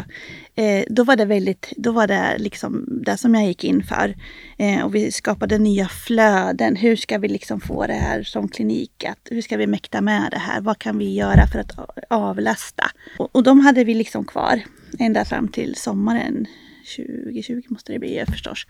Eh, 0.55 0.83
då 0.89 1.03
var 1.03 1.15
det 1.15 1.25
väldigt, 1.25 1.73
då 1.77 1.91
var 1.91 2.07
det 2.07 2.37
liksom 2.37 2.85
det 3.05 3.17
som 3.17 3.35
jag 3.35 3.45
gick 3.45 3.63
in 3.63 3.83
för. 3.83 4.15
Eh, 4.57 4.85
och 4.85 4.95
vi 4.95 5.11
skapade 5.11 5.57
nya 5.57 5.87
flöden. 5.87 6.75
Hur 6.75 6.95
ska 6.95 7.17
vi 7.17 7.27
liksom 7.27 7.61
få 7.61 7.87
det 7.87 7.93
här 7.93 8.23
som 8.23 8.47
klinik? 8.47 9.03
Att, 9.03 9.19
hur 9.29 9.41
ska 9.41 9.57
vi 9.57 9.67
mäkta 9.67 10.01
med 10.01 10.27
det 10.31 10.39
här? 10.39 10.61
Vad 10.61 10.79
kan 10.79 10.97
vi 10.97 11.13
göra 11.13 11.47
för 11.47 11.59
att 11.59 11.71
avlasta? 12.09 12.83
Och, 13.19 13.35
och 13.35 13.43
de 13.43 13.59
hade 13.59 13.83
vi 13.83 13.93
liksom 13.93 14.25
kvar 14.25 14.61
ända 14.99 15.25
fram 15.25 15.47
till 15.47 15.75
sommaren 15.75 16.47
2020 16.95 17.61
måste 17.67 17.93
det 17.93 17.99
bli 17.99 18.23
förstås. 18.27 18.67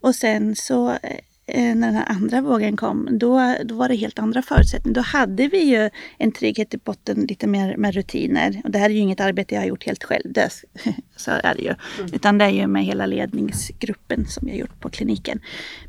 Och 0.00 0.14
sen 0.14 0.56
så 0.56 0.90
eh, 0.90 1.18
när 1.54 1.74
den 1.74 1.94
här 1.94 2.04
andra 2.08 2.40
vågen 2.40 2.76
kom, 2.76 3.08
då, 3.10 3.56
då 3.64 3.74
var 3.74 3.88
det 3.88 3.94
helt 3.94 4.18
andra 4.18 4.42
förutsättningar. 4.42 4.94
Då 4.94 5.00
hade 5.00 5.48
vi 5.48 5.62
ju 5.62 5.90
en 6.18 6.32
trygghet 6.32 6.74
i 6.74 6.78
botten, 6.78 7.20
lite 7.28 7.46
mer 7.46 7.76
med 7.76 7.94
rutiner. 7.94 8.60
Och 8.64 8.70
det 8.70 8.78
här 8.78 8.90
är 8.90 8.94
ju 8.94 9.00
inget 9.00 9.20
arbete 9.20 9.54
jag 9.54 9.62
har 9.62 9.68
gjort 9.68 9.84
helt 9.84 10.04
själv, 10.04 10.32
det, 10.32 10.50
så 11.16 11.30
är 11.30 11.54
det 11.54 11.62
ju. 11.62 11.74
Mm. 11.98 12.14
Utan 12.14 12.38
det 12.38 12.44
är 12.44 12.50
ju 12.50 12.66
med 12.66 12.84
hela 12.84 13.06
ledningsgruppen 13.06 14.26
som 14.26 14.48
jag 14.48 14.56
gjort 14.56 14.80
på 14.80 14.90
kliniken. 14.90 15.40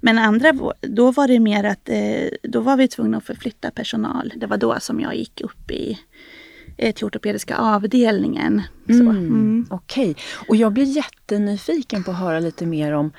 Men 0.01 0.17
andra, 0.17 0.53
då 0.81 1.11
var 1.11 1.27
det 1.27 1.39
mer 1.39 1.63
att 1.63 1.89
eh, 1.89 2.27
då 2.43 2.59
var 2.59 2.77
vi 2.77 2.87
tvungna 2.87 3.17
att 3.17 3.25
förflytta 3.25 3.71
personal. 3.71 4.33
Det 4.35 4.47
var 4.47 4.57
då 4.57 4.79
som 4.79 4.99
jag 4.99 5.15
gick 5.15 5.41
upp 5.41 5.71
i 5.71 5.97
Eh, 6.77 6.93
till 6.93 7.05
ortopediska 7.05 7.57
avdelningen. 7.57 8.61
Mm. 8.89 9.07
Mm. 9.07 9.67
Okej, 9.69 10.11
okay. 10.11 10.23
och 10.47 10.55
jag 10.55 10.73
blir 10.73 10.83
jättenyfiken 10.83 12.03
på 12.03 12.11
att 12.11 12.19
höra 12.19 12.39
lite 12.39 12.65
mer 12.65 12.93
om, 12.93 13.11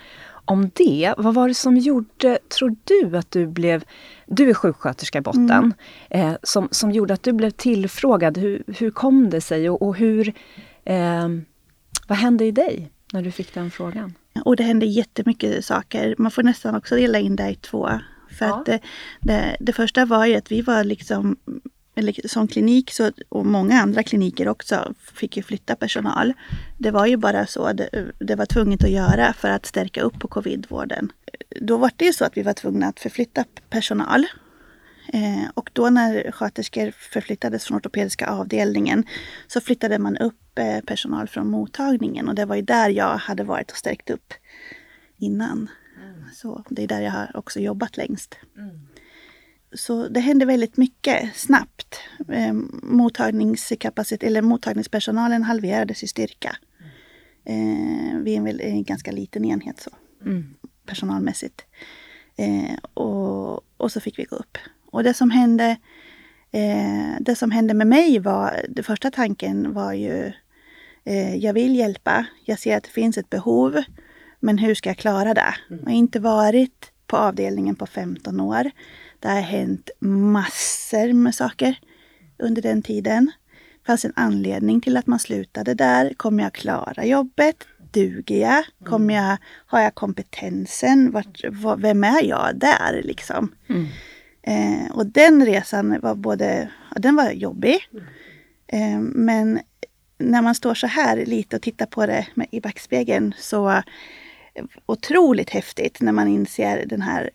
om 0.48 0.70
det. 0.74 1.14
Vad 1.18 1.34
var 1.34 1.48
det 1.48 1.54
som 1.54 1.76
gjorde, 1.76 2.38
tror 2.58 2.76
du, 2.84 3.18
att 3.18 3.30
du 3.30 3.46
blev... 3.46 3.84
Du 4.26 4.50
är 4.50 4.54
sjuksköterska 4.54 5.18
i 5.18 5.20
botten. 5.20 5.50
Mm. 5.50 5.72
Eh, 6.10 6.36
som, 6.42 6.68
som 6.70 6.92
gjorde 6.92 7.14
att 7.14 7.22
du 7.22 7.32
blev 7.32 7.50
tillfrågad. 7.50 8.38
Hur, 8.38 8.62
hur 8.66 8.90
kom 8.90 9.30
det 9.30 9.40
sig 9.40 9.70
och, 9.70 9.82
och 9.82 9.96
hur... 9.96 10.32
Eh, 10.84 11.28
vad 12.06 12.18
hände 12.18 12.44
i 12.44 12.50
dig 12.50 12.90
när 13.12 13.22
du 13.22 13.30
fick 13.30 13.54
den 13.54 13.70
frågan? 13.70 14.14
Och 14.44 14.56
det 14.56 14.62
hände 14.62 14.86
jättemycket 14.86 15.64
saker. 15.64 16.14
Man 16.18 16.30
får 16.30 16.42
nästan 16.42 16.74
också 16.74 16.96
dela 16.96 17.18
in 17.18 17.36
det 17.36 17.50
i 17.50 17.54
två. 17.54 17.90
För 18.38 18.46
ja. 18.46 18.58
att 18.58 18.66
det, 18.66 18.80
det, 19.20 19.56
det, 19.60 19.72
första 19.72 20.04
var 20.04 20.26
ju 20.26 20.36
att 20.36 20.52
vi 20.52 20.62
var 20.62 20.84
liksom 20.84 21.36
eller 21.98 22.28
som 22.28 22.48
klinik 22.48 22.90
så, 22.90 23.12
och 23.28 23.46
många 23.46 23.80
andra 23.82 24.02
kliniker 24.02 24.48
också 24.48 24.94
fick 25.14 25.36
ju 25.36 25.42
flytta 25.42 25.76
personal. 25.76 26.32
Det 26.78 26.90
var 26.90 27.06
ju 27.06 27.16
bara 27.16 27.46
så 27.46 27.72
det, 27.72 28.12
det 28.18 28.34
var 28.34 28.46
tvunget 28.46 28.84
att 28.84 28.90
göra 28.90 29.32
för 29.32 29.50
att 29.50 29.66
stärka 29.66 30.02
upp 30.02 30.18
på 30.18 30.28
covidvården. 30.28 31.12
Då 31.60 31.76
var 31.76 31.90
det 31.96 32.04
ju 32.04 32.12
så 32.12 32.24
att 32.24 32.36
vi 32.36 32.42
var 32.42 32.52
tvungna 32.52 32.86
att 32.86 33.00
förflytta 33.00 33.44
personal. 33.70 34.26
Eh, 35.12 35.50
och 35.54 35.70
då 35.72 35.90
när 35.90 36.30
sköterskor 36.32 36.90
förflyttades 36.90 37.64
från 37.64 37.76
ortopediska 37.76 38.26
avdelningen 38.26 39.04
så 39.46 39.60
flyttade 39.60 39.98
man 39.98 40.16
upp 40.16 40.58
eh, 40.58 40.80
personal 40.80 41.28
från 41.28 41.50
mottagningen 41.50 42.28
och 42.28 42.34
det 42.34 42.44
var 42.44 42.56
ju 42.56 42.62
där 42.62 42.90
jag 42.90 43.16
hade 43.16 43.44
varit 43.44 43.70
och 43.70 43.76
stärkt 43.76 44.10
upp 44.10 44.34
innan. 45.16 45.70
Mm. 46.04 46.24
Så 46.34 46.64
det 46.68 46.82
är 46.82 46.88
där 46.88 47.00
jag 47.00 47.12
har 47.12 47.36
också 47.36 47.60
jobbat 47.60 47.96
längst. 47.96 48.38
Mm 48.56 48.87
så 49.72 50.08
det 50.08 50.20
hände 50.20 50.44
väldigt 50.44 50.76
mycket 50.76 51.36
snabbt. 51.36 52.00
Eh, 52.28 52.52
mottagningskapacitet, 52.82 54.22
eller 54.22 54.42
mottagningspersonalen 54.42 55.42
halverades 55.42 56.02
i 56.02 56.06
styrka. 56.06 56.56
Eh, 57.44 58.18
vi 58.22 58.36
är 58.36 58.60
en, 58.60 58.84
ganska 58.84 59.12
liten 59.12 59.44
enhet 59.44 59.80
så, 59.80 59.90
mm. 60.24 60.54
personalmässigt. 60.86 61.64
Eh, 62.36 62.74
och, 62.94 63.60
och 63.76 63.92
så 63.92 64.00
fick 64.00 64.18
vi 64.18 64.24
gå 64.24 64.36
upp. 64.36 64.58
Och 64.90 65.02
det 65.02 65.14
som 65.14 65.30
hände 65.30 65.76
eh, 66.52 67.14
det 67.20 67.36
som 67.36 67.50
hände 67.50 67.74
med 67.74 67.86
mig 67.86 68.18
var, 68.18 68.66
den 68.68 68.84
första 68.84 69.10
tanken 69.10 69.72
var 69.72 69.92
ju 69.92 70.32
eh, 71.04 71.36
jag 71.36 71.52
vill 71.52 71.76
hjälpa, 71.76 72.26
jag 72.44 72.58
ser 72.58 72.76
att 72.76 72.84
det 72.84 72.90
finns 72.90 73.18
ett 73.18 73.30
behov, 73.30 73.82
men 74.40 74.58
hur 74.58 74.74
ska 74.74 74.90
jag 74.90 74.96
klara 74.96 75.34
det? 75.34 75.54
Mm. 75.70 75.80
Jag 75.80 75.90
har 75.90 75.96
inte 75.96 76.20
varit 76.20 76.92
på 77.08 77.16
avdelningen 77.16 77.76
på 77.76 77.86
15 77.86 78.40
år. 78.40 78.70
Det 79.20 79.28
har 79.28 79.40
hänt 79.40 79.90
massor 80.00 81.12
med 81.12 81.34
saker 81.34 81.78
under 82.38 82.62
den 82.62 82.82
tiden. 82.82 83.32
Det 83.80 83.86
fanns 83.86 84.04
en 84.04 84.12
anledning 84.16 84.80
till 84.80 84.96
att 84.96 85.06
man 85.06 85.18
slutade 85.18 85.74
där. 85.74 86.14
Kommer 86.16 86.42
jag 86.42 86.52
klara 86.52 87.04
jobbet? 87.04 87.66
Duger 87.90 88.40
jag? 88.40 88.64
Kommer 88.84 89.14
jag, 89.14 89.36
har 89.66 89.80
jag 89.80 89.94
kompetensen? 89.94 91.10
Vart, 91.10 91.44
var, 91.50 91.76
vem 91.76 92.04
är 92.04 92.24
jag 92.24 92.50
där 92.56 93.00
liksom? 93.04 93.54
Mm. 93.68 93.86
Eh, 94.42 94.90
och 94.90 95.06
den 95.06 95.46
resan 95.46 96.00
var 96.00 96.14
både, 96.14 96.70
den 96.96 97.16
var 97.16 97.30
jobbig. 97.30 97.78
Eh, 98.66 99.00
men 99.00 99.60
när 100.18 100.42
man 100.42 100.54
står 100.54 100.74
så 100.74 100.86
här 100.86 101.26
lite 101.26 101.56
och 101.56 101.62
tittar 101.62 101.86
på 101.86 102.06
det 102.06 102.26
med, 102.34 102.46
i 102.50 102.60
backspegeln 102.60 103.34
så 103.38 103.82
otroligt 104.86 105.50
häftigt 105.50 106.00
när 106.00 106.12
man 106.12 106.28
inser 106.28 106.86
den 106.86 107.02
här 107.02 107.30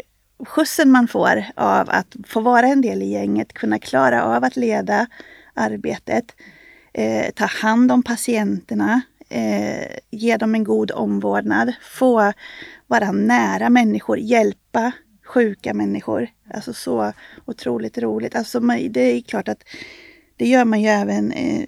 skjutsen 0.46 0.92
man 0.92 1.08
får 1.08 1.44
av 1.56 1.90
att 1.90 2.16
få 2.28 2.42
vara 2.42 2.68
en 2.68 2.82
del 2.82 3.02
i 3.02 3.06
gänget, 3.06 3.54
kunna 3.54 3.80
klara 3.80 4.24
av 4.24 4.44
att 4.44 4.56
leda 4.56 5.08
arbetet, 5.54 6.36
eh, 6.94 7.32
ta 7.36 7.46
hand 7.46 7.92
om 7.92 8.04
patienterna, 8.04 9.02
eh, 9.30 9.88
ge 10.12 10.38
dem 10.38 10.56
en 10.56 10.64
god 10.64 10.92
omvårdnad, 10.92 11.74
få 11.82 12.34
vara 12.88 13.12
nära 13.12 13.70
människor, 13.70 14.18
hjälpa 14.20 14.92
sjuka 15.26 15.74
människor. 15.74 16.28
Alltså 16.54 16.74
så 16.74 17.14
otroligt 17.46 17.98
roligt. 17.98 18.36
Alltså 18.36 18.60
det 18.90 19.02
är 19.02 19.22
klart 19.22 19.50
att 19.50 19.64
det 20.38 20.48
gör 20.48 20.66
man 20.66 20.82
ju 20.82 20.88
även 20.88 21.32
eh, 21.32 21.66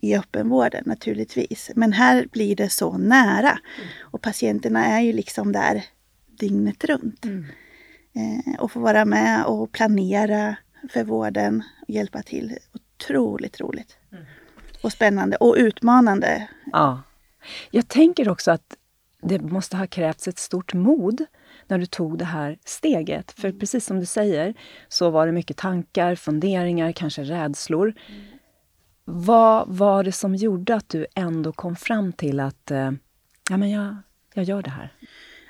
i 0.00 0.16
öppenvården 0.16 0.82
naturligtvis. 0.86 1.70
Men 1.74 1.92
här 1.92 2.26
blir 2.32 2.56
det 2.56 2.68
så 2.68 2.98
nära. 2.98 3.58
Och 4.00 4.22
patienterna 4.22 4.86
är 4.86 5.00
ju 5.00 5.12
liksom 5.12 5.52
där 5.52 5.84
dygnet 6.26 6.84
runt. 6.84 7.24
Mm. 7.24 7.44
Eh, 8.12 8.60
och 8.60 8.72
få 8.72 8.80
vara 8.80 9.04
med 9.04 9.44
och 9.44 9.72
planera 9.72 10.56
för 10.92 11.04
vården 11.04 11.62
och 11.82 11.90
hjälpa 11.90 12.22
till. 12.22 12.58
Otroligt 12.72 13.60
roligt. 13.60 13.96
Mm. 14.12 14.24
Och 14.82 14.92
spännande 14.92 15.36
och 15.36 15.54
utmanande. 15.58 16.48
Ja. 16.72 17.02
Jag 17.70 17.88
tänker 17.88 18.28
också 18.28 18.50
att 18.50 18.76
det 19.22 19.40
måste 19.40 19.76
ha 19.76 19.86
krävts 19.86 20.28
ett 20.28 20.38
stort 20.38 20.74
mod 20.74 21.24
när 21.66 21.78
du 21.78 21.86
tog 21.86 22.18
det 22.18 22.24
här 22.24 22.58
steget. 22.64 23.32
För 23.32 23.48
mm. 23.48 23.60
precis 23.60 23.86
som 23.86 24.00
du 24.00 24.06
säger 24.06 24.54
så 24.88 25.10
var 25.10 25.26
det 25.26 25.32
mycket 25.32 25.56
tankar, 25.56 26.14
funderingar, 26.14 26.92
kanske 26.92 27.22
rädslor. 27.22 27.94
Mm. 28.08 28.22
Vad 29.12 29.68
var 29.68 30.04
det 30.04 30.12
som 30.12 30.34
gjorde 30.34 30.74
att 30.74 30.88
du 30.88 31.06
ändå 31.14 31.52
kom 31.52 31.76
fram 31.76 32.12
till 32.12 32.40
att 32.40 32.70
eh, 32.70 32.90
ja, 33.50 33.56
men 33.56 33.70
jag, 33.70 33.96
jag 34.34 34.44
gör 34.44 34.62
det 34.62 34.70
här? 34.70 34.92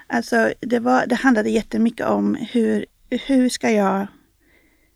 Alltså, 0.06 0.52
det, 0.60 0.78
var, 0.78 1.06
det 1.06 1.14
handlade 1.14 1.50
jättemycket 1.50 2.06
om 2.06 2.34
hur, 2.34 2.86
hur 3.10 3.48
ska 3.48 3.70
jag 3.70 4.06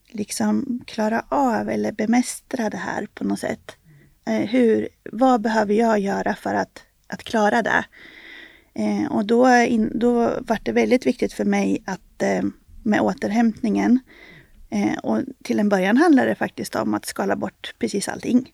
liksom 0.08 0.80
klara 0.86 1.24
av 1.28 1.68
eller 1.68 1.92
bemästra 1.92 2.70
det 2.70 2.76
här 2.76 3.06
på 3.14 3.24
något 3.24 3.40
sätt. 3.40 3.76
Eh, 4.26 4.48
hur, 4.48 4.88
vad 5.12 5.40
behöver 5.40 5.74
jag 5.74 5.98
göra 5.98 6.34
för 6.34 6.54
att, 6.54 6.82
att 7.06 7.24
klara 7.24 7.62
det? 7.62 7.84
Eh, 8.74 9.12
och 9.12 9.26
då, 9.26 9.48
in, 9.48 9.98
då 9.98 10.12
var 10.40 10.58
det 10.62 10.72
väldigt 10.72 11.06
viktigt 11.06 11.32
för 11.32 11.44
mig 11.44 11.82
att 11.86 12.22
eh, 12.22 12.42
med 12.82 13.00
återhämtningen 13.00 13.92
eh, 13.92 14.33
och 15.02 15.20
till 15.42 15.60
en 15.60 15.68
början 15.68 15.96
handlade 15.96 16.28
det 16.28 16.34
faktiskt 16.34 16.76
om 16.76 16.94
att 16.94 17.06
skala 17.06 17.36
bort 17.36 17.74
precis 17.78 18.08
allting. 18.08 18.52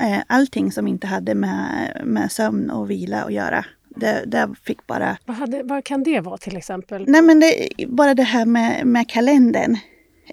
Eh, 0.00 0.18
allting 0.26 0.72
som 0.72 0.86
inte 0.86 1.06
hade 1.06 1.34
med, 1.34 2.00
med 2.04 2.32
sömn 2.32 2.70
och 2.70 2.90
vila 2.90 3.22
att 3.22 3.32
göra. 3.32 3.64
Det, 3.88 4.24
det 4.26 4.54
fick 4.62 4.86
bara... 4.86 5.16
Vad, 5.24 5.36
hade, 5.36 5.62
vad 5.62 5.84
kan 5.84 6.02
det 6.02 6.20
vara 6.20 6.36
till 6.36 6.56
exempel? 6.56 7.04
Nej 7.08 7.22
men 7.22 7.40
det, 7.40 7.68
bara 7.88 8.14
det 8.14 8.22
här 8.22 8.46
med, 8.46 8.86
med 8.86 9.08
kalendern. 9.08 9.76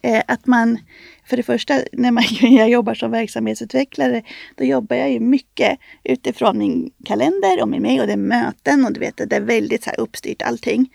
Eh, 0.04 0.24
att 0.28 0.46
man, 0.48 0.80
för 1.26 1.38
det 1.38 1.44
första, 1.44 1.80
när 1.92 2.12
man, 2.12 2.24
jag 2.42 2.70
jobbar 2.70 2.94
som 2.94 3.12
verksamhetsutvecklare, 3.12 4.22
då 4.56 4.64
jobbar 4.64 4.96
jag 4.96 5.12
ju 5.12 5.20
mycket 5.20 5.80
utifrån 6.04 6.58
min 6.58 6.92
kalender 7.06 7.62
och 7.62 7.68
med 7.68 7.82
mig 7.82 8.02
och 8.02 8.08
det 8.08 8.14
är 8.14 8.18
möten 8.18 8.86
och 8.86 8.94
du 8.94 9.00
vet, 9.00 9.18
det 9.18 9.36
är 9.36 9.42
väldigt 9.42 9.84
så 9.84 9.90
här 9.90 10.00
uppstyrt 10.00 10.42
allting. 10.42 10.90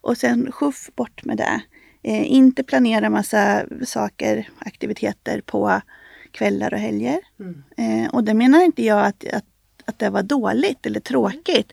Och 0.00 0.16
sen 0.16 0.52
sjuff 0.52 0.90
bort 0.96 1.24
med 1.24 1.36
det. 1.36 1.62
Eh, 2.06 2.32
inte 2.32 2.62
planera 2.62 3.10
massa 3.10 3.64
saker, 3.86 4.48
aktiviteter 4.58 5.40
på 5.40 5.80
kvällar 6.30 6.74
och 6.74 6.80
helger. 6.80 7.20
Mm. 7.40 7.62
Eh, 7.76 8.14
och 8.14 8.24
det 8.24 8.34
menar 8.34 8.64
inte 8.64 8.84
jag 8.84 9.06
att, 9.06 9.24
att, 9.32 9.44
att 9.84 9.98
det 9.98 10.10
var 10.10 10.22
dåligt 10.22 10.86
eller 10.86 11.00
tråkigt. 11.00 11.72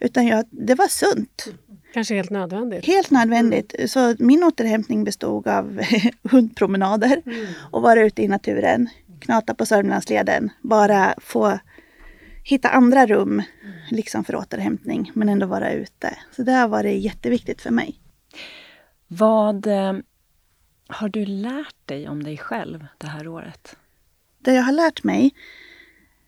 Utan 0.00 0.26
jag, 0.26 0.44
det 0.50 0.74
var 0.74 0.88
sunt. 0.88 1.46
Kanske 1.94 2.14
helt 2.14 2.30
nödvändigt. 2.30 2.86
Helt 2.86 3.10
nödvändigt. 3.10 3.74
Mm. 3.74 3.88
Så 3.88 4.14
min 4.18 4.44
återhämtning 4.44 5.04
bestod 5.04 5.48
av 5.48 5.80
hundpromenader 6.30 7.22
mm. 7.26 7.46
och 7.70 7.82
vara 7.82 8.00
ute 8.00 8.22
i 8.22 8.28
naturen. 8.28 8.88
Knata 9.20 9.54
på 9.54 9.66
Sörmlandsleden. 9.66 10.50
Bara 10.60 11.14
få 11.18 11.58
hitta 12.44 12.68
andra 12.68 13.06
rum 13.06 13.42
liksom 13.90 14.24
för 14.24 14.36
återhämtning 14.36 15.10
men 15.14 15.28
ändå 15.28 15.46
vara 15.46 15.72
ute. 15.72 16.18
Så 16.36 16.42
det 16.42 16.52
har 16.52 16.68
varit 16.68 17.02
jätteviktigt 17.02 17.60
för 17.60 17.70
mig. 17.70 17.98
Vad 19.14 19.66
eh, 19.66 19.92
har 20.88 21.08
du 21.08 21.26
lärt 21.26 21.86
dig 21.86 22.08
om 22.08 22.22
dig 22.22 22.38
själv 22.38 22.86
det 22.98 23.06
här 23.06 23.28
året? 23.28 23.76
Det 24.38 24.52
jag 24.52 24.62
har 24.62 24.72
lärt 24.72 25.04
mig 25.04 25.34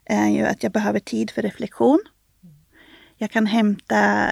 är 0.04 0.28
ju 0.28 0.42
att 0.42 0.62
jag 0.62 0.72
behöver 0.72 1.00
tid 1.00 1.30
för 1.30 1.42
reflektion. 1.42 2.00
Jag 3.16 3.30
kan 3.30 3.46
hämta 3.46 4.30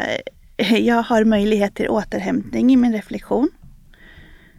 jag 0.81 1.03
har 1.03 1.25
möjlighet 1.25 1.75
till 1.75 1.89
återhämtning 1.89 2.73
i 2.73 2.77
min 2.77 2.93
reflektion. 2.93 3.49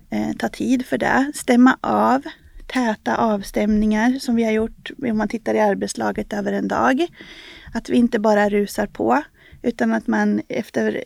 Eh, 0.10 0.34
ta 0.40 0.50
tid 0.50 0.86
för 0.86 0.98
det. 0.98 1.32
Stämma 1.36 1.78
av. 1.82 2.22
Täta 2.68 3.18
avstämningar 3.18 4.20
som 4.20 4.36
vi 4.36 4.44
har 4.44 4.52
gjort 4.52 4.92
om 4.98 5.18
man 5.18 5.28
tittar 5.28 5.54
i 5.54 5.60
arbetslaget 5.60 6.34
över 6.34 6.54
en 6.54 6.68
dag. 6.68 7.08
Att 7.74 7.90
vi 7.90 7.98
inte 7.98 8.20
bara 8.20 8.50
rusar 8.50 8.88
på 8.88 9.24
utan 9.62 9.94
att 9.94 10.08
man 10.08 10.42
efter 10.48 11.04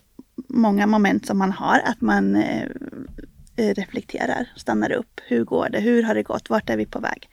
många 0.48 0.88
moment 0.88 1.26
som 1.26 1.38
man 1.38 1.52
har, 1.52 1.80
att 1.86 2.02
man 2.02 2.36
eh, 2.36 2.64
eh, 3.56 3.74
reflekterar, 3.74 4.50
stannar 4.56 4.92
upp. 4.92 5.22
Hur 5.28 5.44
går 5.44 5.70
det? 5.70 5.80
Hur 5.80 6.04
har 6.04 6.16
det 6.16 6.24
gått? 6.24 6.50
Vart 6.50 6.70
är 6.70 6.78
vi 6.78 6.86
på 6.86 7.00
väg? 7.00 7.30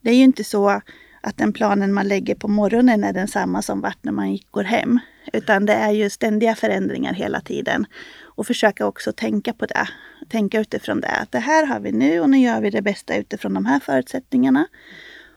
Det 0.00 0.10
är 0.10 0.14
ju 0.14 0.24
inte 0.24 0.44
så 0.44 0.80
att 1.20 1.36
den 1.36 1.52
planen 1.52 1.92
man 1.92 2.08
lägger 2.08 2.34
på 2.34 2.48
morgonen 2.48 3.04
är 3.04 3.12
densamma 3.12 3.62
som 3.62 3.80
vart 3.80 4.04
när 4.04 4.12
man 4.12 4.38
går 4.50 4.64
hem. 4.64 4.98
Utan 5.32 5.66
det 5.66 5.72
är 5.72 5.90
ju 5.90 6.10
ständiga 6.10 6.54
förändringar 6.54 7.14
hela 7.14 7.40
tiden. 7.40 7.86
Och 8.20 8.46
försöka 8.46 8.86
också 8.86 9.12
tänka 9.12 9.52
på 9.52 9.66
det. 9.66 9.88
Tänka 10.28 10.60
utifrån 10.60 11.00
det. 11.00 11.08
Att 11.08 11.32
det 11.32 11.38
här 11.38 11.66
har 11.66 11.80
vi 11.80 11.92
nu 11.92 12.20
och 12.20 12.30
nu 12.30 12.38
gör 12.38 12.60
vi 12.60 12.70
det 12.70 12.82
bästa 12.82 13.16
utifrån 13.16 13.54
de 13.54 13.66
här 13.66 13.80
förutsättningarna. 13.80 14.66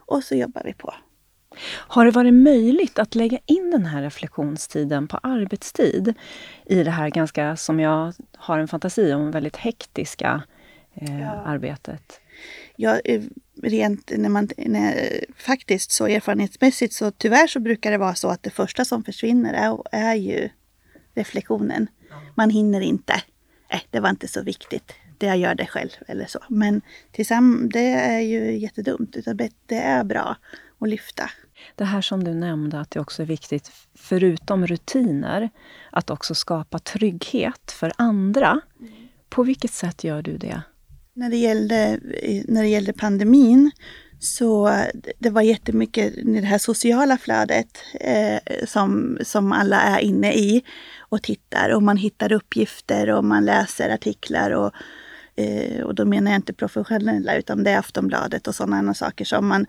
Och 0.06 0.24
så 0.24 0.36
jobbar 0.36 0.62
vi 0.66 0.74
på. 0.74 0.94
Har 1.78 2.06
det 2.06 2.12
varit 2.12 2.34
möjligt 2.34 3.00
att 3.00 3.16
lägga 3.16 3.40
in 3.46 3.72
den 3.72 3.86
här 3.86 4.02
reflektionstiden 4.02 5.08
på 5.08 5.18
arbetstid 5.18 6.14
i 6.66 6.84
det 6.84 6.92
här 6.92 7.10
ganska, 7.10 7.56
som 7.56 7.80
jag 7.80 8.14
har 8.36 8.60
en 8.60 8.68
fantasi 8.68 9.14
om, 9.14 9.32
väldigt 9.32 9.58
hektiska 9.58 10.44
eh, 10.94 11.22
ja. 11.22 11.32
arbetet? 11.32 12.20
Ja, 12.76 13.00
eh, 13.00 13.22
rent 13.62 14.12
när 14.18 14.30
man, 14.30 14.50
när, 14.58 15.26
faktiskt 15.38 15.92
så 15.92 16.08
erfarenhetsmässigt 16.08 16.94
så 16.94 17.12
tyvärr 17.12 17.48
så 17.48 17.60
brukar 17.60 17.92
det 17.92 17.98
vara 17.98 18.16
så 18.16 18.28
att 18.30 18.44
det 18.44 18.50
första 18.50 18.86
som 18.86 19.04
försvinner 19.04 19.54
är, 19.54 19.78
är 19.92 20.16
ju 20.16 20.50
reflektionen. 21.14 21.88
Man 22.36 22.50
hinner 22.50 22.82
inte. 22.82 23.14
Äh, 23.70 23.82
det 23.90 24.00
var 24.00 24.10
inte 24.10 24.28
så 24.28 24.42
viktigt. 24.42 24.94
Det 25.18 25.26
jag 25.26 25.38
gör 25.38 25.56
det 25.56 25.66
själv 25.66 25.90
eller 26.08 26.26
så. 26.26 26.40
Men 26.50 26.82
tillsammans, 27.12 27.74
det 27.74 27.88
är 27.90 28.20
ju 28.20 28.58
jättedumt. 28.58 29.16
Utan 29.16 29.38
det 29.66 29.76
är 29.76 30.04
bra 30.04 30.38
att 30.80 30.90
lyfta. 30.90 31.30
Det 31.76 31.84
här 31.84 32.02
som 32.02 32.24
du 32.24 32.34
nämnde, 32.34 32.80
att 32.80 32.92
det 32.92 33.00
också 33.00 33.22
är 33.22 33.26
viktigt, 33.26 33.72
förutom 33.96 34.68
rutiner, 34.68 35.50
att 35.92 36.10
också 36.10 36.36
skapa 36.36 36.80
trygghet 36.80 37.72
för 37.72 37.92
andra. 37.98 38.62
På 39.30 39.44
vilket 39.44 39.72
sätt 39.72 40.04
gör 40.04 40.22
du 40.22 40.38
det? 40.38 40.62
När 41.14 41.30
det 41.30 41.38
gällde, 41.38 42.00
när 42.48 42.62
det 42.62 42.68
gällde 42.68 42.94
pandemin 42.94 43.72
så 44.20 44.72
det 45.20 45.30
var 45.30 45.42
jättemycket 45.42 46.18
i 46.18 46.40
det 46.40 46.48
här 46.48 46.58
sociala 46.58 47.18
flödet 47.18 47.78
eh, 48.00 48.66
som, 48.68 49.18
som 49.22 49.52
alla 49.52 49.82
är 49.82 50.00
inne 50.00 50.34
i 50.34 50.64
och 51.00 51.24
tittar 51.24 51.70
och 51.70 51.84
man 51.84 51.98
hittar 51.98 52.32
uppgifter 52.32 53.10
och 53.10 53.24
man 53.24 53.46
läser 53.46 53.90
artiklar 53.90 54.52
och, 54.52 54.74
Eh, 55.36 55.84
och 55.84 55.96
då 55.96 56.06
menar 56.06 56.32
jag 56.32 56.38
inte 56.38 56.54
professionella 56.54 57.36
utan 57.36 57.64
det 57.64 57.72
är 57.72 57.80
Aftonbladet 57.80 58.48
och 58.48 58.56
sådana 58.56 58.94
saker 58.94 59.26
som 59.26 59.48
man, 59.48 59.66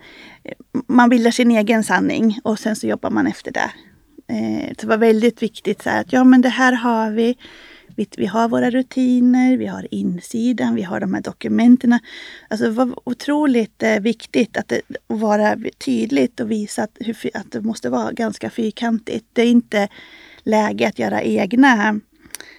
man 0.87 1.09
bildar 1.09 1.31
sin 1.31 1.51
egen 1.51 1.85
sanning 1.85 2.39
och 2.45 2.59
sen 2.59 2.77
så 2.77 2.87
jobbar 2.87 3.11
man 3.11 3.27
efter 3.27 3.53
det. 3.53 3.71
Eh, 4.29 4.73
det 4.79 4.85
var 4.85 4.97
väldigt 4.97 5.43
viktigt 5.43 5.83
så 5.83 5.91
att 5.91 6.13
ja 6.13 6.25
men 6.25 6.41
det 6.41 6.49
här 6.49 6.73
har 6.73 7.11
vi 7.11 7.37
vi, 7.97 8.09
vi 8.17 8.27
har 8.27 8.49
våra 8.49 8.71
rutiner, 8.71 9.57
vi 9.57 9.67
har 9.67 9.95
insidan, 9.95 10.75
vi 10.75 10.83
har 10.83 11.01
de 11.01 11.15
här 11.15 11.23
dokumenten. 11.23 11.99
Alltså 12.49 12.67
det 12.67 12.73
var 12.73 12.95
otroligt 13.05 13.83
eh, 13.83 14.01
viktigt 14.01 14.57
att, 14.57 14.69
det, 14.69 14.81
att 15.09 15.21
vara 15.21 15.57
tydligt 15.85 16.41
och 16.41 16.51
visa 16.51 16.83
att, 16.83 16.97
hur, 17.01 17.17
att 17.35 17.53
det 17.53 17.61
måste 17.61 17.91
vara 17.91 18.13
ganska 18.13 18.51
fyrkantigt. 18.51 19.27
Det 19.33 19.43
är 19.43 19.47
inte 19.47 19.89
läge 20.43 20.89
att 20.89 20.99
göra 20.99 21.23
egna 21.23 22.01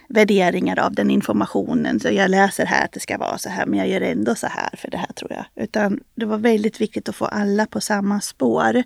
värderingar 0.08 0.78
av 0.78 0.94
den 0.94 1.10
informationen. 1.10 2.00
Så 2.00 2.08
jag 2.08 2.30
läser 2.30 2.66
här 2.66 2.84
att 2.84 2.92
det 2.92 3.00
ska 3.00 3.18
vara 3.18 3.38
så 3.38 3.48
här, 3.48 3.66
men 3.66 3.78
jag 3.78 3.88
gör 3.88 4.00
ändå 4.00 4.34
så 4.34 4.46
här 4.46 4.70
för 4.76 4.90
det 4.90 4.96
här 4.96 5.12
tror 5.12 5.32
jag. 5.32 5.44
Utan 5.64 6.00
det 6.14 6.26
var 6.26 6.38
väldigt 6.38 6.80
viktigt 6.80 7.08
att 7.08 7.16
få 7.16 7.24
alla 7.24 7.66
på 7.66 7.80
samma 7.80 8.20
spår. 8.20 8.82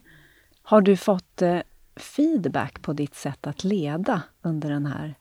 Har 0.62 0.80
du 0.80 0.96
fått 0.96 1.42
eh, 1.42 1.58
feedback 1.96 2.82
på 2.82 2.92
ditt 2.92 3.14
sätt 3.14 3.46
att 3.46 3.64
leda 3.64 4.22
under 4.42 4.70
den 4.70 4.86
här 4.86 5.14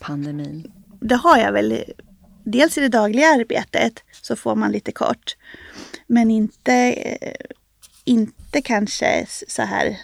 pandemin? 0.00 0.72
Det 1.00 1.14
har 1.14 1.38
jag 1.38 1.52
väl. 1.52 1.84
Dels 2.44 2.78
i 2.78 2.80
det 2.80 2.88
dagliga 2.88 3.28
arbetet 3.28 4.04
så 4.22 4.36
får 4.36 4.54
man 4.54 4.72
lite 4.72 4.92
kort. 4.92 5.36
Men 6.06 6.30
inte, 6.30 6.74
eh, 6.92 7.56
inte 8.04 8.62
kanske 8.62 9.26
så 9.48 9.62
här 9.62 9.98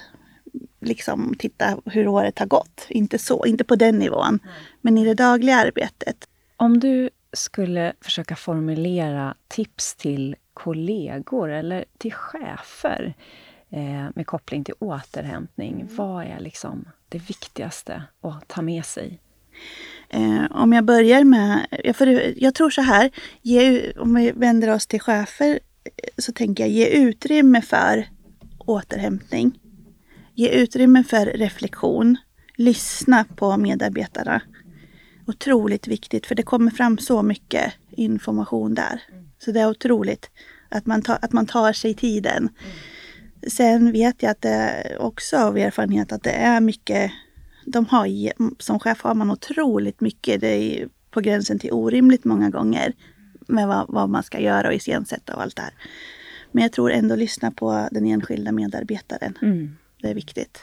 liksom 0.82 1.34
titta 1.38 1.76
hur 1.84 2.08
året 2.08 2.38
har 2.38 2.46
gått. 2.46 2.86
Inte 2.88 3.18
så, 3.18 3.46
inte 3.46 3.64
på 3.64 3.76
den 3.76 3.98
nivån. 3.98 4.38
Men 4.80 4.98
i 4.98 5.04
det 5.04 5.14
dagliga 5.14 5.56
arbetet. 5.56 6.28
Om 6.56 6.80
du 6.80 7.10
skulle 7.32 7.92
försöka 8.00 8.36
formulera 8.36 9.34
tips 9.48 9.94
till 9.94 10.36
kollegor 10.54 11.50
eller 11.50 11.84
till 11.98 12.12
chefer 12.12 13.14
eh, 13.70 14.06
med 14.14 14.26
koppling 14.26 14.64
till 14.64 14.74
återhämtning. 14.78 15.74
Mm. 15.74 15.96
Vad 15.96 16.24
är 16.24 16.40
liksom 16.40 16.84
det 17.08 17.18
viktigaste 17.18 18.02
att 18.20 18.48
ta 18.48 18.62
med 18.62 18.84
sig? 18.84 19.18
Eh, 20.08 20.44
om 20.50 20.72
jag 20.72 20.84
börjar 20.84 21.24
med, 21.24 21.66
jag, 21.84 21.96
för, 21.96 22.34
jag 22.42 22.54
tror 22.54 22.70
så 22.70 22.82
här, 22.82 23.10
ge, 23.42 23.92
om 23.92 24.14
vi 24.14 24.32
vänder 24.32 24.74
oss 24.74 24.86
till 24.86 25.00
chefer 25.00 25.58
så 26.18 26.32
tänker 26.32 26.64
jag 26.64 26.70
ge 26.70 26.86
utrymme 26.86 27.62
för 27.62 28.06
återhämtning. 28.58 29.58
Ge 30.34 30.48
utrymme 30.48 31.04
för 31.04 31.26
reflektion. 31.26 32.16
Lyssna 32.56 33.24
på 33.36 33.56
medarbetarna. 33.56 34.42
Otroligt 35.26 35.88
viktigt 35.88 36.26
för 36.26 36.34
det 36.34 36.42
kommer 36.42 36.70
fram 36.70 36.98
så 36.98 37.22
mycket 37.22 37.72
information 37.90 38.74
där. 38.74 39.02
Så 39.38 39.52
det 39.52 39.60
är 39.60 39.70
otroligt 39.70 40.30
att 40.68 40.86
man, 40.86 41.02
ta, 41.02 41.14
att 41.14 41.32
man 41.32 41.46
tar 41.46 41.72
sig 41.72 41.94
tiden. 41.94 42.48
Sen 43.46 43.92
vet 43.92 44.22
jag 44.22 44.30
att 44.30 44.42
det 44.42 44.96
också 45.00 45.36
av 45.36 45.58
erfarenhet 45.58 46.12
att 46.12 46.22
det 46.22 46.30
är 46.30 46.60
mycket 46.60 47.12
de 47.66 47.86
har, 47.86 48.08
som 48.62 48.78
chef 48.80 49.02
har 49.02 49.14
man 49.14 49.30
otroligt 49.30 50.00
mycket. 50.00 50.40
Det 50.40 50.48
är 50.48 50.88
på 51.10 51.20
gränsen 51.20 51.58
till 51.58 51.72
orimligt 51.72 52.24
många 52.24 52.50
gånger 52.50 52.92
med 53.48 53.68
vad, 53.68 53.86
vad 53.88 54.08
man 54.08 54.22
ska 54.22 54.40
göra 54.40 54.68
och 54.68 54.74
iscensätta 54.74 55.34
och 55.34 55.42
allt 55.42 55.56
det 55.56 55.62
här. 55.62 55.74
Men 56.52 56.62
jag 56.62 56.72
tror 56.72 56.92
ändå 56.92 57.16
lyssna 57.16 57.50
på 57.50 57.88
den 57.90 58.06
enskilda 58.06 58.52
medarbetaren. 58.52 59.38
Mm. 59.42 59.76
Det 60.02 60.08
är 60.08 60.14
viktigt. 60.14 60.60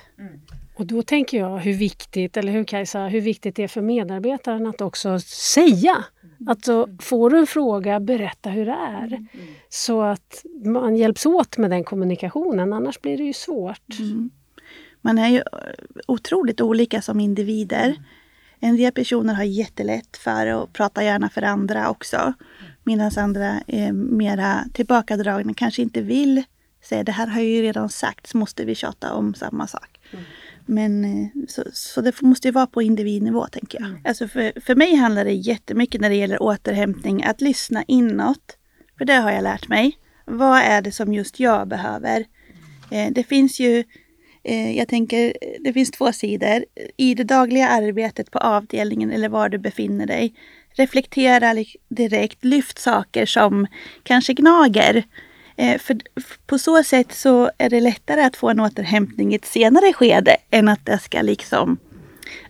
Och 0.75 0.85
då 0.85 1.01
tänker 1.01 1.37
jag 1.37 1.57
hur 1.57 1.73
viktigt, 1.73 2.37
eller 2.37 2.51
hur 2.51 2.63
Kajsa, 2.63 3.07
hur 3.07 3.21
viktigt 3.21 3.55
det 3.55 3.63
är 3.63 3.67
för 3.67 3.81
medarbetaren 3.81 4.67
att 4.67 4.81
också 4.81 5.19
säga. 5.19 6.03
Alltså, 6.47 6.87
får 6.99 7.29
du 7.29 7.39
en 7.39 7.47
fråga, 7.47 7.99
berätta 7.99 8.49
hur 8.49 8.65
det 8.65 8.71
är. 8.71 9.25
Så 9.69 10.01
att 10.01 10.45
man 10.65 10.95
hjälps 10.95 11.25
åt 11.25 11.57
med 11.57 11.69
den 11.69 11.83
kommunikationen, 11.83 12.73
annars 12.73 13.01
blir 13.01 13.17
det 13.17 13.23
ju 13.23 13.33
svårt. 13.33 13.99
Mm. 13.99 14.29
Man 15.01 15.17
är 15.17 15.29
ju 15.29 15.41
otroligt 16.07 16.61
olika 16.61 17.01
som 17.01 17.19
individer. 17.19 17.95
En 18.59 18.77
del 18.77 18.91
personer 18.91 19.33
har 19.33 19.43
jättelätt 19.43 20.17
för 20.17 20.47
att 20.47 20.73
prata 20.73 21.03
gärna 21.03 21.29
för 21.29 21.41
andra 21.41 21.89
också. 21.89 22.33
Medan 22.83 23.11
andra 23.17 23.61
är 23.67 23.91
mera 23.91 24.65
tillbakadragna, 24.73 25.53
kanske 25.53 25.81
inte 25.81 26.01
vill 26.01 26.43
säga 26.81 27.03
det 27.03 27.11
här 27.11 27.27
har 27.27 27.39
jag 27.39 27.49
ju 27.49 27.61
redan 27.61 27.89
sagt, 27.89 28.27
så 28.27 28.37
måste 28.37 28.65
vi 28.65 28.75
tjata 28.75 29.13
om 29.13 29.33
samma 29.33 29.67
sak. 29.67 29.99
Men 30.65 31.05
eh, 31.05 31.27
så, 31.47 31.63
så 31.73 32.01
det 32.01 32.21
måste 32.21 32.47
ju 32.47 32.51
vara 32.51 32.67
på 32.67 32.81
individnivå 32.81 33.47
tänker 33.47 33.81
jag. 33.81 34.01
Alltså 34.03 34.27
för, 34.27 34.61
för 34.61 34.75
mig 34.75 34.95
handlar 34.95 35.25
det 35.25 35.33
jättemycket 35.33 36.01
när 36.01 36.09
det 36.09 36.15
gäller 36.15 36.43
återhämtning 36.43 37.23
att 37.23 37.41
lyssna 37.41 37.83
inåt. 37.87 38.57
För 38.97 39.05
det 39.05 39.13
har 39.13 39.31
jag 39.31 39.43
lärt 39.43 39.67
mig. 39.67 39.97
Vad 40.25 40.59
är 40.59 40.81
det 40.81 40.91
som 40.91 41.13
just 41.13 41.39
jag 41.39 41.67
behöver? 41.67 42.25
Eh, 42.91 43.11
det 43.11 43.23
finns 43.23 43.59
ju, 43.59 43.83
eh, 44.43 44.77
jag 44.77 44.87
tänker, 44.87 45.33
det 45.59 45.73
finns 45.73 45.91
två 45.91 46.11
sidor. 46.11 46.65
I 46.97 47.15
det 47.15 47.23
dagliga 47.23 47.67
arbetet 47.67 48.31
på 48.31 48.39
avdelningen 48.39 49.11
eller 49.11 49.29
var 49.29 49.49
du 49.49 49.57
befinner 49.57 50.05
dig. 50.05 50.33
Reflektera 50.69 51.65
direkt, 51.89 52.45
lyft 52.45 52.79
saker 52.79 53.25
som 53.25 53.67
kanske 54.03 54.33
gnager. 54.33 55.03
Eh, 55.59 55.77
för 55.77 55.97
på 56.47 56.57
så 56.57 56.83
sätt 56.83 57.13
så 57.13 57.51
är 57.57 57.69
det 57.69 57.79
lättare 57.79 58.21
att 58.21 58.35
få 58.35 58.49
en 58.49 58.59
återhämtning 58.59 59.31
i 59.31 59.35
ett 59.35 59.45
senare 59.45 59.93
skede 59.93 60.37
än 60.51 60.67
att 60.67 60.85
det 60.85 60.99
ska 60.99 61.21
liksom 61.21 61.77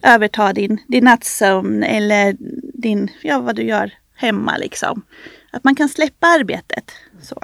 överta 0.01 0.53
din, 0.53 0.81
din 0.87 1.03
nattsömn 1.03 1.83
eller 1.83 2.35
din, 2.73 3.11
ja 3.21 3.39
vad 3.39 3.55
du 3.55 3.63
gör 3.63 3.93
hemma 4.15 4.57
liksom. 4.57 5.01
Att 5.51 5.63
man 5.63 5.75
kan 5.75 5.89
släppa 5.89 6.27
arbetet. 6.27 6.91
Så. 7.21 7.35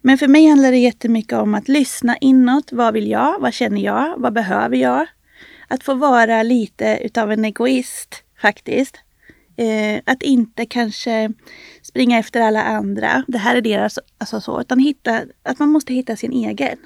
Men 0.00 0.18
för 0.18 0.28
mig 0.28 0.46
handlar 0.46 0.70
det 0.70 0.78
jättemycket 0.78 1.32
om 1.32 1.54
att 1.54 1.68
lyssna 1.68 2.16
inåt. 2.20 2.72
Vad 2.72 2.94
vill 2.94 3.10
jag? 3.10 3.40
Vad 3.40 3.54
känner 3.54 3.80
jag? 3.80 4.14
Vad 4.16 4.32
behöver 4.32 4.76
jag? 4.76 5.06
Att 5.68 5.82
få 5.82 5.94
vara 5.94 6.42
lite 6.42 6.98
utav 7.02 7.32
en 7.32 7.44
egoist 7.44 8.22
faktiskt. 8.40 8.98
Eh, 9.56 10.02
att 10.06 10.22
inte 10.22 10.66
kanske 10.66 11.32
springa 11.82 12.18
efter 12.18 12.40
alla 12.40 12.62
andra. 12.62 13.24
Det 13.28 13.38
här 13.38 13.56
är 13.56 13.60
deras, 13.60 13.98
alltså 14.18 14.40
så. 14.40 14.60
Utan 14.60 14.78
hitta, 14.78 15.20
att 15.42 15.58
man 15.58 15.68
måste 15.68 15.94
hitta 15.94 16.16
sin 16.16 16.32
egen. 16.32 16.78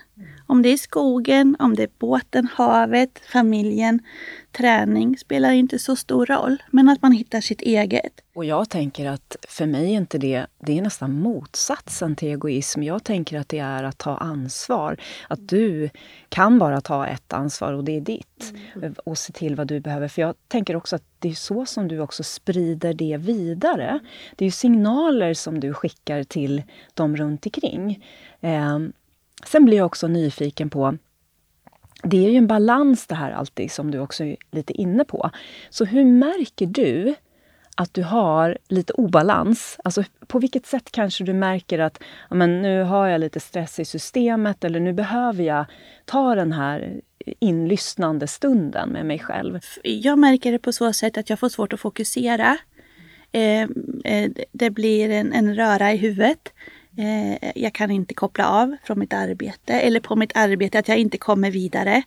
Om 0.47 0.63
det 0.63 0.69
är 0.69 0.77
skogen, 0.77 1.57
om 1.59 1.77
det 1.77 1.83
är 1.83 1.91
båten, 1.99 2.49
havet, 2.55 3.21
familjen, 3.33 4.01
träning 4.53 5.19
spelar 5.19 5.51
inte 5.51 5.79
så 5.79 5.97
stor 5.97 6.27
roll. 6.27 6.63
Men 6.71 6.89
att 6.89 7.03
man 7.03 7.13
hittar 7.13 7.41
sitt 7.41 7.63
eget. 7.63 8.13
Och 8.35 8.45
jag 8.45 8.71
tänker 8.71 9.09
att 9.09 9.37
för 9.49 9.67
mig 9.67 9.85
är 9.85 9.97
inte 9.97 10.19
det, 10.19 10.47
det 10.59 10.79
är 10.79 10.83
nästan 10.83 11.21
motsatsen 11.21 12.17
till 12.17 12.29
egoism. 12.29 12.83
Jag 12.83 13.05
tänker 13.05 13.39
att 13.39 13.49
det 13.49 13.59
är 13.59 13.85
att 13.85 13.99
ta 13.99 14.17
ansvar. 14.17 14.97
Att 15.29 15.49
du 15.49 15.91
kan 16.29 16.59
bara 16.59 16.81
ta 16.81 17.07
ett 17.07 17.33
ansvar 17.33 17.73
och 17.73 17.85
det 17.85 17.97
är 17.97 18.01
ditt. 18.01 18.55
Mm. 18.77 18.95
Och 19.05 19.19
se 19.19 19.33
till 19.33 19.57
vad 19.57 19.67
du 19.67 19.81
behöver. 19.81 20.09
För 20.09 20.23
jag 20.23 20.35
tänker 20.49 20.77
också 20.77 20.97
att 20.97 21.05
det 21.19 21.29
är 21.29 21.35
så 21.35 21.67
som 21.67 21.89
du 21.89 22.01
också 22.01 22.23
sprider 22.23 22.95
det 22.95 23.17
vidare. 23.17 24.01
Det 24.37 24.45
är 24.45 24.47
ju 24.47 24.53
signaler 24.53 24.86
signaler 24.87 25.35
som 25.35 25.61
du 25.61 25.75
skickar 25.75 26.25
till 26.25 26.63
dem 26.95 27.17
runt 27.17 27.47
omkring. 27.47 28.05
Eh, 28.41 28.79
sen 29.47 29.65
blir 29.65 29.77
jag 29.77 29.87
också 29.87 30.09
nyfiken 30.09 30.71
på 30.71 30.99
det 32.03 32.27
är 32.27 32.31
ju 32.31 32.37
en 32.37 32.47
balans 32.47 33.07
det 33.07 33.15
här 33.15 33.31
alltid, 33.31 33.71
som 33.71 33.91
du 33.91 33.99
också 33.99 34.25
är 34.25 34.37
lite 34.51 34.73
inne 34.73 35.05
på. 35.05 35.31
Så 35.71 35.85
hur 35.85 36.05
märker 36.05 36.67
du 36.67 37.15
att 37.77 37.95
du 37.95 38.03
har 38.03 38.59
lite 38.69 38.93
obalans? 38.93 39.77
Alltså 39.85 40.05
på 40.27 40.39
vilket 40.39 40.67
sätt 40.67 40.91
kanske 40.91 41.25
du 41.25 41.33
märker 41.33 41.79
att 41.79 42.03
men, 42.31 42.63
nu 42.63 42.83
har 42.83 43.07
jag 43.07 43.21
lite 43.21 43.41
stress 43.41 43.81
i 43.81 43.85
systemet 43.85 44.65
eller 44.65 44.81
nu 44.81 44.93
behöver 44.93 45.45
jag 45.45 45.65
ta 46.05 46.35
den 46.35 46.53
här 46.53 47.01
inlyssnande 47.41 48.27
stunden 48.27 48.89
med 48.89 49.07
mig 49.07 49.19
själv? 49.19 49.59
Jag 49.83 50.19
märker 50.19 50.53
det 50.53 50.59
på 50.59 50.73
så 50.73 50.93
sätt 50.93 51.19
att 51.19 51.31
jag 51.31 51.39
får 51.39 51.49
svårt 51.49 51.73
att 51.73 51.81
fokusera. 51.81 52.59
Ehm, 53.37 54.01
eh, 54.05 54.31
det 54.53 54.71
blir 54.71 55.11
en, 55.11 55.33
en 55.33 55.55
röra 55.55 55.93
i 55.93 55.97
huvudet. 55.97 56.53
Eh, 56.99 57.51
jag 57.55 57.73
kan 57.73 57.91
inte 57.91 58.15
koppla 58.15 58.49
av 58.49 58.77
från 58.85 58.99
mitt 58.99 59.13
arbete 59.13 59.73
eller 59.73 60.01
på 60.01 60.17
mitt 60.17 60.37
arbete 60.37 60.79
att 60.79 60.89
jag 60.89 60.99
inte 60.99 61.19
kommer 61.19 61.51
vidare 61.51 62.03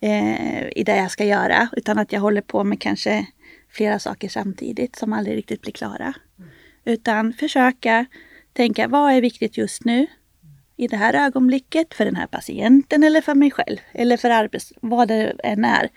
eh, 0.00 0.68
i 0.68 0.82
det 0.86 0.96
jag 0.96 1.10
ska 1.10 1.24
göra 1.24 1.68
utan 1.76 1.98
att 1.98 2.12
jag 2.12 2.20
håller 2.20 2.40
på 2.40 2.64
med 2.64 2.80
kanske 2.80 3.26
flera 3.70 3.98
saker 3.98 4.28
samtidigt 4.28 4.96
som 4.96 5.12
aldrig 5.12 5.36
riktigt 5.36 5.62
blir 5.62 5.72
klara. 5.72 6.14
Utan 6.84 7.32
försöka 7.32 8.06
tänka 8.52 8.88
vad 8.88 9.12
är 9.12 9.20
viktigt 9.20 9.56
just 9.56 9.84
nu 9.84 10.06
i 10.76 10.88
det 10.88 10.96
här 10.96 11.14
ögonblicket 11.14 11.94
för 11.94 12.04
den 12.04 12.16
här 12.16 12.26
patienten 12.26 13.02
eller 13.02 13.20
för 13.20 13.34
mig 13.34 13.50
själv 13.50 13.78
eller 13.92 14.16
för 14.16 14.30
arbets... 14.30 14.72
vad 14.80 15.08
det 15.08 15.36
än 15.44 15.64
är. 15.64 15.88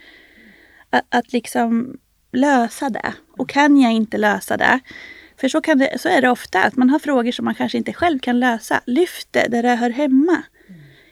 Att, 0.89 1.05
att 1.09 1.33
liksom 1.33 1.97
lösa 2.33 2.89
det. 2.89 3.13
Och 3.37 3.49
kan 3.49 3.81
jag 3.81 3.91
inte 3.91 4.17
lösa 4.17 4.57
det, 4.57 4.79
för 5.37 5.47
så, 5.47 5.61
kan 5.61 5.77
det, 5.77 5.99
så 5.99 6.09
är 6.09 6.21
det 6.21 6.29
ofta, 6.29 6.63
att 6.63 6.75
man 6.75 6.89
har 6.89 6.99
frågor 6.99 7.31
som 7.31 7.45
man 7.45 7.55
kanske 7.55 7.77
inte 7.77 7.93
själv 7.93 8.19
kan 8.19 8.39
lösa. 8.39 8.81
Lyft 8.85 9.27
det 9.31 9.47
där 9.47 9.63
det 9.63 9.75
hör 9.75 9.89
hemma. 9.89 10.43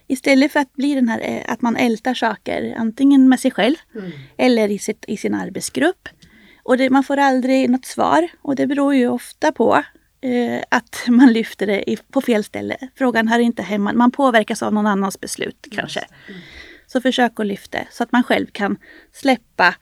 Istället 0.07 0.51
för 0.51 0.59
att 0.59 0.73
bli 0.73 0.95
den 0.95 1.09
här 1.09 1.19
eh, 1.23 1.53
att 1.53 1.61
man 1.61 1.75
ältar 1.75 2.13
saker, 2.13 2.75
antingen 2.77 3.29
med 3.29 3.39
sig 3.39 3.51
själv 3.51 3.75
mm. 3.95 4.11
eller 4.37 4.71
i, 4.71 4.79
sitt, 4.79 5.05
i 5.07 5.17
sin 5.17 5.33
arbetsgrupp. 5.33 6.09
Och 6.63 6.77
det, 6.77 6.89
man 6.89 7.03
får 7.03 7.17
aldrig 7.17 7.69
något 7.69 7.85
svar 7.85 8.27
och 8.41 8.55
det 8.55 8.67
beror 8.67 8.95
ju 8.95 9.07
ofta 9.07 9.51
på 9.51 9.83
eh, 10.21 10.63
att 10.69 11.03
man 11.07 11.33
lyfter 11.33 11.67
det 11.67 11.91
i, 11.91 11.97
på 11.97 12.21
fel 12.21 12.43
ställe. 12.43 12.77
Frågan 12.95 13.27
hör 13.27 13.39
inte 13.39 13.63
hemma. 13.63 13.93
Man 13.93 14.11
påverkas 14.11 14.63
av 14.63 14.73
någon 14.73 14.87
annans 14.87 15.19
beslut 15.19 15.67
kanske. 15.71 15.99
Mm. 15.99 16.41
Så 16.87 17.01
försök 17.01 17.39
att 17.39 17.45
lyfta 17.45 17.77
så 17.91 18.03
att 18.03 18.11
man 18.11 18.23
själv 18.23 18.47
kan 18.51 18.77
släppa 19.11 19.75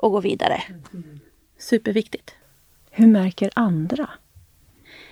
och 0.00 0.12
gå 0.12 0.20
vidare. 0.20 0.62
Superviktigt. 1.58 2.34
Hur 2.90 3.06
märker 3.06 3.50
andra? 3.54 4.08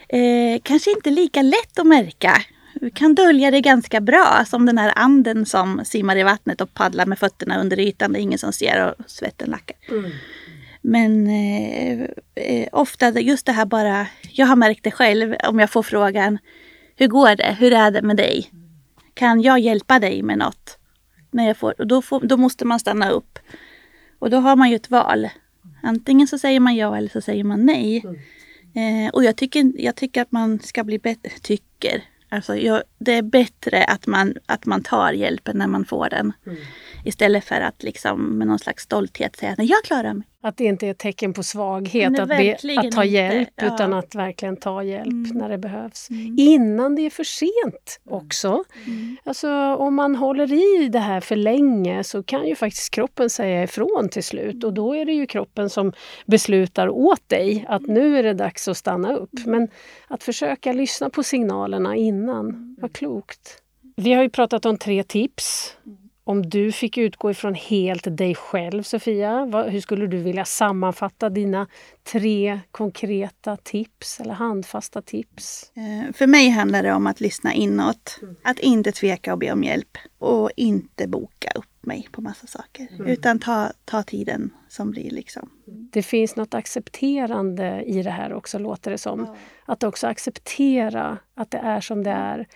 Eh, 0.09 0.61
kanske 0.63 0.91
inte 0.91 1.11
lika 1.11 1.43
lätt 1.43 1.79
att 1.79 1.87
märka. 1.87 2.43
Vi 2.81 2.91
kan 2.91 3.15
dölja 3.15 3.51
det 3.51 3.61
ganska 3.61 4.01
bra, 4.01 4.45
som 4.47 4.67
den 4.67 4.79
här 4.79 4.93
anden 4.97 5.47
som 5.47 5.81
simmar 5.85 6.17
i 6.17 6.23
vattnet 6.23 6.61
och 6.61 6.75
paddlar 6.75 7.07
med 7.07 7.19
fötterna 7.19 7.61
under 7.61 7.81
ytan. 7.81 8.13
Det 8.13 8.19
är 8.19 8.23
ingen 8.23 8.39
som 8.39 8.53
ser 8.53 8.89
och 8.89 9.11
svetten 9.11 9.51
lackar. 9.51 9.77
Mm. 9.89 10.11
Men 10.81 11.27
eh, 11.27 12.01
eh, 12.35 12.69
ofta 12.73 13.21
just 13.21 13.47
det 13.47 13.53
här 13.53 13.67
bara, 13.67 14.07
jag 14.33 14.47
har 14.47 14.57
märkt 14.57 14.85
det 14.85 14.91
själv 14.91 15.35
om 15.49 15.59
jag 15.59 15.71
får 15.71 15.83
frågan 15.83 16.39
Hur 16.97 17.07
går 17.07 17.37
det? 17.37 17.57
Hur 17.59 17.73
är 17.73 17.91
det 17.91 18.03
med 18.03 18.17
dig? 18.17 18.51
Kan 19.15 19.43
jag 19.43 19.59
hjälpa 19.59 19.99
dig 19.99 20.23
med 20.23 20.39
något? 20.39 20.79
När 21.31 21.47
jag 21.47 21.57
får, 21.57 21.75
då, 21.79 22.03
får, 22.03 22.21
då 22.21 22.37
måste 22.37 22.65
man 22.65 22.81
stanna 22.81 23.11
upp. 23.11 23.39
Och 24.19 24.31
då 24.31 24.37
har 24.37 24.57
man 24.57 24.71
ju 24.71 24.77
ett 24.77 24.91
val. 24.91 25.29
Antingen 25.83 26.27
så 26.27 26.39
säger 26.39 26.61
man 26.61 26.77
ja 26.77 26.97
eller 26.97 27.09
så 27.09 27.21
säger 27.21 27.45
man 27.45 27.67
nej. 27.67 28.05
Mm. 28.05 28.17
Eh, 28.75 29.11
och 29.11 29.25
jag 29.25 29.37
tycker, 29.37 29.73
jag 29.79 29.97
tycker 29.97 30.23
att 30.23 30.33
man 30.33 30.59
ska 30.59 30.85
bli 30.85 30.99
bättre, 30.99 31.31
tycker, 31.43 32.05
alltså 32.29 32.57
jag, 32.57 32.83
det 32.99 33.13
är 33.13 33.23
bättre 33.23 33.85
att 33.85 34.07
man, 34.07 34.35
att 34.47 34.67
man 34.67 34.83
tar 34.83 35.13
hjälpen 35.13 35.59
när 35.59 35.67
man 35.67 35.85
får 35.85 36.09
den. 36.09 36.33
Mm. 36.47 36.59
Istället 37.05 37.45
för 37.45 37.61
att 37.61 37.83
liksom 37.83 38.39
med 38.39 38.47
någon 38.47 38.59
slags 38.59 38.83
stolthet 38.83 39.37
säga 39.37 39.53
att 39.53 39.69
jag 39.69 39.85
klarar 39.85 40.15
mig. 40.15 40.27
Att 40.41 40.57
det 40.57 40.65
inte 40.65 40.87
är 40.87 40.91
ett 40.91 40.99
tecken 40.99 41.33
på 41.33 41.43
svaghet 41.43 42.19
att, 42.19 42.29
be, 42.29 42.57
att 42.79 42.93
ta 42.93 43.05
hjälp 43.05 43.49
ja. 43.57 43.75
utan 43.75 43.93
att 43.93 44.15
verkligen 44.15 44.57
ta 44.57 44.83
hjälp 44.83 45.07
mm. 45.07 45.39
när 45.39 45.49
det 45.49 45.59
behövs. 45.59 46.11
Mm. 46.11 46.35
Innan 46.39 46.95
det 46.95 47.03
är 47.03 47.11
för 47.11 47.25
sent 47.25 48.01
också. 48.05 48.65
Mm. 48.87 49.17
Alltså, 49.25 49.51
om 49.77 49.95
man 49.95 50.17
håller 50.17 50.53
i 50.53 50.89
det 50.89 50.99
här 50.99 51.21
för 51.21 51.37
länge 51.37 52.05
så 52.05 52.23
kan 52.23 52.47
ju 52.47 52.55
faktiskt 52.55 52.91
kroppen 52.95 53.31
säga 53.31 53.63
ifrån 53.63 54.09
till 54.09 54.25
slut 54.25 54.65
och 54.65 54.73
då 54.73 54.97
är 54.97 55.05
det 55.05 55.13
ju 55.13 55.27
kroppen 55.27 55.71
som 55.71 55.93
beslutar 56.27 56.89
åt 56.89 57.29
dig 57.29 57.65
att 57.69 57.83
nu 57.83 58.19
är 58.19 58.23
det 58.23 58.35
dags 58.35 58.69
att 58.69 58.77
stanna 58.77 59.17
upp. 59.17 59.47
Men 59.47 59.69
att 60.09 60.23
försöka 60.23 60.73
lyssna 60.73 61.11
på 61.11 61.23
signalerna 61.23 61.97
innan, 61.97 62.77
vad 62.81 62.93
klokt. 62.93 63.63
Vi 63.97 64.13
har 64.13 64.23
ju 64.23 64.31
pratat 64.31 64.67
om 64.67 64.79
tre 64.79 65.03
tips 65.03 65.77
om 66.29 66.49
du 66.49 66.73
fick 66.73 66.99
utgå 66.99 67.31
ifrån 67.31 67.55
helt 67.55 68.17
dig 68.17 68.35
själv, 68.35 68.83
Sofia, 68.83 69.45
vad, 69.45 69.67
hur 69.71 69.81
skulle 69.81 70.07
du 70.07 70.17
vilja 70.17 70.45
sammanfatta 70.45 71.29
dina 71.29 71.67
tre 72.03 72.61
konkreta 72.71 73.57
tips 73.57 74.21
eller 74.21 74.35
handfasta 74.35 75.03
tips? 75.03 75.73
Eh, 75.77 76.13
för 76.13 76.27
mig 76.27 76.49
handlar 76.49 76.83
det 76.83 76.93
om 76.93 77.07
att 77.07 77.21
lyssna 77.21 77.55
inåt. 77.55 78.19
Mm. 78.23 78.37
Att 78.43 78.59
inte 78.59 78.93
tveka 78.93 79.33
och 79.33 79.39
be 79.39 79.53
om 79.53 79.65
hjälp. 79.65 79.99
Och 80.19 80.51
inte 80.57 81.09
boka 81.09 81.51
upp 81.55 81.87
mig 81.87 82.09
på 82.13 82.21
massa 82.21 82.47
saker. 82.47 82.89
Mm. 82.93 83.07
Utan 83.07 83.39
ta, 83.39 83.73
ta 83.85 84.03
tiden 84.03 84.51
som 84.69 84.91
blir 84.91 85.11
liksom. 85.11 85.51
Det 85.67 86.03
finns 86.03 86.37
något 86.37 86.55
accepterande 86.55 87.83
i 87.87 88.03
det 88.03 88.11
här 88.11 88.33
också, 88.33 88.59
låter 88.59 88.91
det 88.91 88.99
som. 88.99 89.21
Ja. 89.21 89.37
Att 89.65 89.83
också 89.83 90.07
acceptera 90.07 91.19
att 91.35 91.51
det 91.51 91.59
är 91.59 91.81
som 91.81 92.03
det 92.03 92.11
är 92.11 92.47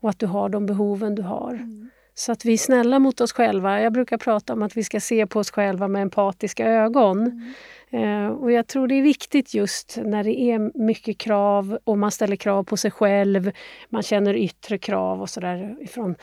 och 0.00 0.10
att 0.10 0.18
du 0.18 0.26
har 0.26 0.48
de 0.48 0.66
behoven 0.66 1.14
du 1.14 1.22
har. 1.22 1.54
Mm. 1.54 1.90
Så 2.14 2.32
att 2.32 2.44
vi 2.44 2.52
är 2.52 2.58
snälla 2.58 2.98
mot 2.98 3.20
oss 3.20 3.32
själva. 3.32 3.80
Jag 3.80 3.92
brukar 3.92 4.18
prata 4.18 4.52
om 4.52 4.62
att 4.62 4.76
vi 4.76 4.84
ska 4.84 5.00
se 5.00 5.26
på 5.26 5.38
oss 5.38 5.50
själva 5.50 5.88
med 5.88 6.02
empatiska 6.02 6.66
ögon. 6.66 7.18
Mm. 7.26 7.52
Eh, 7.92 8.28
och 8.28 8.52
jag 8.52 8.66
tror 8.66 8.88
det 8.88 8.94
är 8.94 9.02
viktigt 9.02 9.54
just 9.54 9.98
när 10.04 10.24
det 10.24 10.40
är 10.40 10.78
mycket 10.78 11.18
krav 11.18 11.78
och 11.84 11.98
man 11.98 12.10
ställer 12.10 12.36
krav 12.36 12.64
på 12.64 12.76
sig 12.76 12.90
själv. 12.90 13.50
Man 13.88 14.02
känner 14.02 14.34
yttre 14.34 14.78
krav 14.78 15.22
och 15.22 15.30
sådär 15.30 15.76
från 15.90 16.14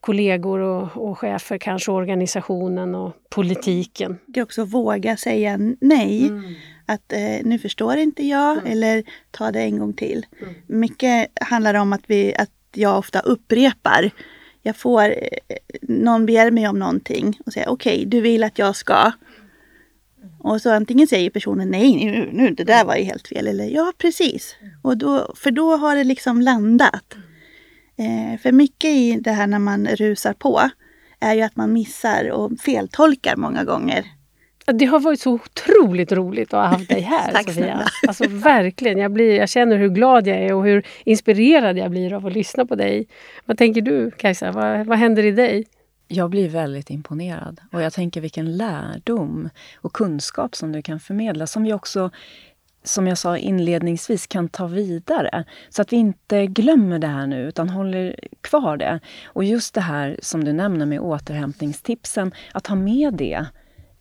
kollegor 0.00 0.58
och, 0.58 1.10
och 1.10 1.18
chefer, 1.18 1.58
kanske 1.58 1.92
organisationen 1.92 2.94
och 2.94 3.12
politiken. 3.30 4.18
Det 4.26 4.40
är 4.40 4.44
också 4.44 4.64
våga 4.64 5.16
säga 5.16 5.58
nej. 5.80 6.26
Mm. 6.28 6.54
Att 6.86 7.12
eh, 7.12 7.38
nu 7.42 7.58
förstår 7.58 7.96
inte 7.96 8.26
jag 8.26 8.52
mm. 8.52 8.72
eller 8.72 9.04
ta 9.30 9.50
det 9.50 9.60
en 9.60 9.78
gång 9.78 9.92
till. 9.92 10.26
Mm. 10.42 10.54
Mycket 10.66 11.28
handlar 11.40 11.74
om 11.74 11.92
att, 11.92 12.02
vi, 12.06 12.34
att 12.34 12.50
jag 12.74 12.98
ofta 12.98 13.20
upprepar 13.20 14.10
jag 14.62 14.76
får, 14.76 15.02
eh, 15.02 15.58
någon 15.82 16.26
ber 16.26 16.50
mig 16.50 16.68
om 16.68 16.78
någonting 16.78 17.38
och 17.46 17.52
säger 17.52 17.68
okej, 17.68 17.94
okay, 17.94 18.04
du 18.04 18.20
vill 18.20 18.44
att 18.44 18.58
jag 18.58 18.76
ska. 18.76 19.12
Och 20.38 20.62
så 20.62 20.70
antingen 20.70 21.06
säger 21.06 21.30
personen 21.30 21.70
nej, 21.70 22.04
nu, 22.04 22.30
nu 22.32 22.50
det 22.50 22.64
där 22.64 22.84
var 22.84 22.96
ju 22.96 23.02
helt 23.02 23.28
fel. 23.28 23.46
Eller 23.46 23.64
ja, 23.64 23.92
precis. 23.98 24.56
Och 24.82 24.96
då, 24.96 25.34
för 25.36 25.50
då 25.50 25.76
har 25.76 25.96
det 25.96 26.04
liksom 26.04 26.40
landat. 26.40 27.14
Eh, 27.96 28.40
för 28.40 28.52
mycket 28.52 28.90
i 28.90 29.18
det 29.20 29.30
här 29.30 29.46
när 29.46 29.58
man 29.58 29.86
rusar 29.86 30.32
på 30.32 30.70
är 31.20 31.34
ju 31.34 31.42
att 31.42 31.56
man 31.56 31.72
missar 31.72 32.30
och 32.30 32.60
feltolkar 32.60 33.36
många 33.36 33.64
gånger. 33.64 34.06
Det 34.66 34.84
har 34.84 35.00
varit 35.00 35.20
så 35.20 35.32
otroligt 35.32 36.12
roligt 36.12 36.54
att 36.54 36.60
ha 36.60 36.66
haft 36.66 36.88
dig 36.88 37.00
här 37.00 37.32
Tack 37.32 37.44
Sofia. 37.44 37.54
Snälla. 37.54 37.86
Alltså 38.08 38.24
verkligen, 38.28 38.98
jag, 38.98 39.12
blir, 39.12 39.36
jag 39.36 39.48
känner 39.48 39.76
hur 39.76 39.88
glad 39.88 40.26
jag 40.26 40.36
är 40.36 40.54
och 40.54 40.64
hur 40.64 40.86
inspirerad 41.04 41.78
jag 41.78 41.90
blir 41.90 42.12
av 42.12 42.26
att 42.26 42.32
lyssna 42.32 42.66
på 42.66 42.74
dig. 42.74 43.06
Vad 43.44 43.58
tänker 43.58 43.80
du 43.80 44.10
Kajsa? 44.10 44.52
Vad, 44.52 44.86
vad 44.86 44.98
händer 44.98 45.24
i 45.24 45.30
dig? 45.30 45.64
Jag 46.08 46.30
blir 46.30 46.48
väldigt 46.48 46.90
imponerad 46.90 47.60
och 47.72 47.82
jag 47.82 47.92
tänker 47.92 48.20
vilken 48.20 48.56
lärdom 48.56 49.48
och 49.76 49.92
kunskap 49.92 50.54
som 50.56 50.72
du 50.72 50.82
kan 50.82 51.00
förmedla 51.00 51.46
som 51.46 51.62
vi 51.62 51.72
också 51.72 52.10
som 52.84 53.06
jag 53.06 53.18
sa 53.18 53.38
inledningsvis, 53.38 54.26
kan 54.26 54.48
ta 54.48 54.66
vidare. 54.66 55.44
Så 55.68 55.82
att 55.82 55.92
vi 55.92 55.96
inte 55.96 56.46
glömmer 56.46 56.98
det 56.98 57.06
här 57.06 57.26
nu, 57.26 57.48
utan 57.48 57.68
håller 57.70 58.16
kvar 58.40 58.76
det. 58.76 59.00
Och 59.24 59.44
just 59.44 59.74
det 59.74 59.80
här 59.80 60.18
som 60.22 60.44
du 60.44 60.52
nämner 60.52 60.86
med 60.86 61.00
återhämtningstipsen, 61.00 62.34
att 62.52 62.66
ha 62.66 62.76
med 62.76 63.14
det 63.14 63.46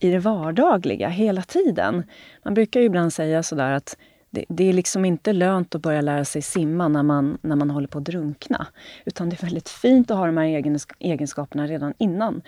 i 0.01 0.11
det 0.11 0.19
vardagliga 0.19 1.09
hela 1.09 1.41
tiden. 1.41 2.03
Man 2.43 2.53
brukar 2.53 2.79
ju 2.79 2.85
ibland 2.85 3.13
säga 3.13 3.43
sådär 3.43 3.71
att 3.71 3.97
det, 4.29 4.45
det, 4.49 4.69
är 4.69 4.73
liksom 4.73 5.05
inte 5.05 5.33
lönt 5.33 5.75
att 5.75 5.81
börja 5.81 6.01
lära 6.01 6.25
sig 6.25 6.41
simma 6.41 6.87
när 6.87 7.03
man, 7.03 7.37
när 7.41 7.55
man 7.55 7.69
håller 7.69 7.87
på 7.87 7.97
att 7.97 8.03
drunkna. 8.03 8.67
Utan 9.05 9.29
det 9.29 9.35
är 9.35 9.45
väldigt 9.45 9.69
fint 9.69 10.11
att 10.11 10.17
ha 10.17 10.25
de 10.25 10.37
här 10.37 10.83
egenskaperna 10.99 11.67
redan 11.67 11.93
innan. 11.97 12.41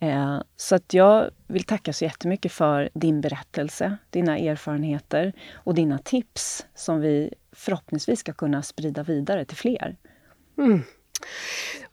Mm. 0.00 0.18
Eh, 0.18 0.42
så 0.56 0.74
att 0.74 0.94
jag 0.94 1.30
vill 1.46 1.64
tacka 1.64 1.92
så 1.92 2.04
jättemycket 2.04 2.52
för 2.52 2.88
din 2.94 3.20
berättelse, 3.20 3.96
dina 4.10 4.38
erfarenheter 4.38 5.32
och 5.54 5.74
dina 5.74 5.98
tips 5.98 6.66
som 6.74 7.00
vi 7.00 7.34
förhoppningsvis 7.52 8.20
ska 8.20 8.32
kunna 8.32 8.62
sprida 8.62 9.02
vidare 9.02 9.44
till 9.44 9.56
fler. 9.56 9.96
Mm. 10.58 10.82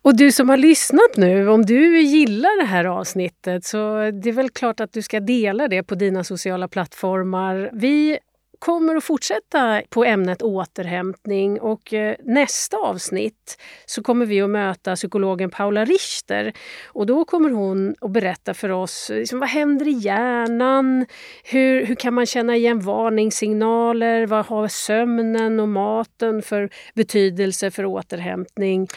Och 0.04 0.18
du 0.18 0.32
som 0.32 0.50
har 0.50 0.58
lyssnat 0.58 1.18
nu, 1.18 1.50
om 1.50 1.66
du 1.66 2.02
gillar 2.02 2.62
det 2.62 2.68
här 2.68 2.86
avsnittet 2.86 3.66
så 3.66 3.78
det 4.12 4.30
är 4.30 4.34
väl 4.34 4.50
klart 4.50 4.80
att 4.80 4.94
du 4.94 5.02
ska 5.02 5.20
dela 5.20 5.68
det 5.68 5.84
på 5.84 5.96
dina 5.96 6.24
sociala 6.24 6.68
plattformar. 6.68 7.70
Vi 7.74 8.20
kommer 8.60 8.96
att 8.96 9.04
fortsätta 9.04 9.82
på 9.89 10.04
ämnet 10.04 10.42
återhämtning 10.42 11.60
och 11.60 11.94
eh, 11.94 12.16
nästa 12.24 12.78
avsnitt 12.78 13.58
så 13.86 14.04
kommer 14.04 14.26
vi 14.26 14.42
att 14.42 14.50
möta 14.50 14.96
psykologen 14.96 15.50
Paula 15.50 15.86
Richter 15.86 16.54
och 16.86 17.06
då 17.06 17.26
kommer 17.26 17.50
hon 17.50 17.96
att 18.02 18.12
berätta 18.12 18.54
för 18.54 18.70
oss 18.70 19.10
eh, 19.10 19.18
liksom, 19.18 19.39
vad 19.39 19.50
händer 19.50 19.88
i 19.88 19.92
hjärnan? 19.92 21.06
Hur, 21.44 21.86
hur 21.86 21.96
kan 21.96 22.13
man 22.13 22.26
känna 22.26 22.56
igen 22.56 22.80
varningssignaler? 22.80 24.26
Vad 24.26 24.46
har 24.46 24.68
sömnen 24.68 25.60
och 25.60 25.70
maten 25.70 26.42
för 26.42 26.70
betydelse 26.94 27.72
för 27.72 27.86
återhämtning? 27.86 28.88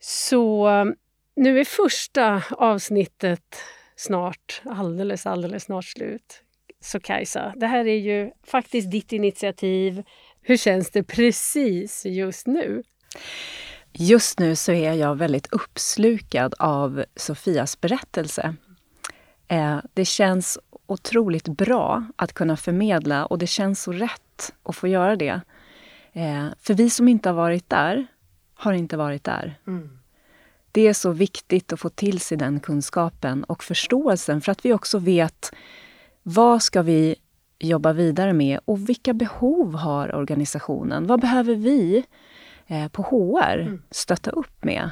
Så 0.00 0.68
um, 0.68 0.94
nu 1.36 1.60
är 1.60 1.64
första 1.64 2.42
avsnittet 2.50 3.56
snart, 3.96 4.62
alldeles, 4.64 5.26
alldeles 5.26 5.64
snart 5.64 5.84
slut. 5.84 6.42
Så 6.80 7.00
Kajsa, 7.00 7.52
det 7.56 7.66
här 7.66 7.86
är 7.86 7.98
ju 7.98 8.30
faktiskt 8.46 8.90
ditt 8.90 9.12
initiativ. 9.12 10.02
Hur 10.42 10.56
känns 10.56 10.90
det 10.90 11.02
precis 11.02 12.06
just 12.06 12.46
nu? 12.46 12.82
Just 13.92 14.38
nu 14.38 14.56
så 14.56 14.72
är 14.72 14.92
jag 14.92 15.14
väldigt 15.16 15.52
uppslukad 15.52 16.54
av 16.58 17.04
Sofias 17.16 17.80
berättelse. 17.80 18.54
Eh, 19.48 19.78
det 19.94 20.04
känns 20.04 20.58
otroligt 20.86 21.48
bra 21.48 22.04
att 22.16 22.32
kunna 22.32 22.56
förmedla 22.56 23.26
och 23.26 23.38
det 23.38 23.46
känns 23.46 23.82
så 23.82 23.92
rätt 23.92 24.52
att 24.62 24.76
få 24.76 24.88
göra 24.88 25.16
det. 25.16 25.40
Eh, 26.12 26.46
för 26.60 26.74
vi 26.74 26.90
som 26.90 27.08
inte 27.08 27.28
har 27.28 27.36
varit 27.36 27.70
där, 27.70 28.06
har 28.58 28.72
inte 28.72 28.96
varit 28.96 29.24
där. 29.24 29.58
Mm. 29.66 29.98
Det 30.72 30.86
är 30.88 30.92
så 30.92 31.10
viktigt 31.10 31.72
att 31.72 31.80
få 31.80 31.88
till 31.88 32.20
sig 32.20 32.38
den 32.38 32.60
kunskapen 32.60 33.44
och 33.44 33.64
förståelsen 33.64 34.40
för 34.40 34.52
att 34.52 34.64
vi 34.64 34.72
också 34.72 34.98
vet 34.98 35.52
vad 36.22 36.62
ska 36.62 36.82
vi 36.82 37.14
jobba 37.58 37.92
vidare 37.92 38.32
med 38.32 38.60
och 38.64 38.88
vilka 38.88 39.14
behov 39.14 39.74
har 39.74 40.14
organisationen? 40.14 41.06
Vad 41.06 41.20
behöver 41.20 41.54
vi 41.54 42.04
eh, 42.66 42.88
på 42.88 43.02
HR 43.02 43.58
mm. 43.58 43.82
stötta 43.90 44.30
upp 44.30 44.64
med? 44.64 44.90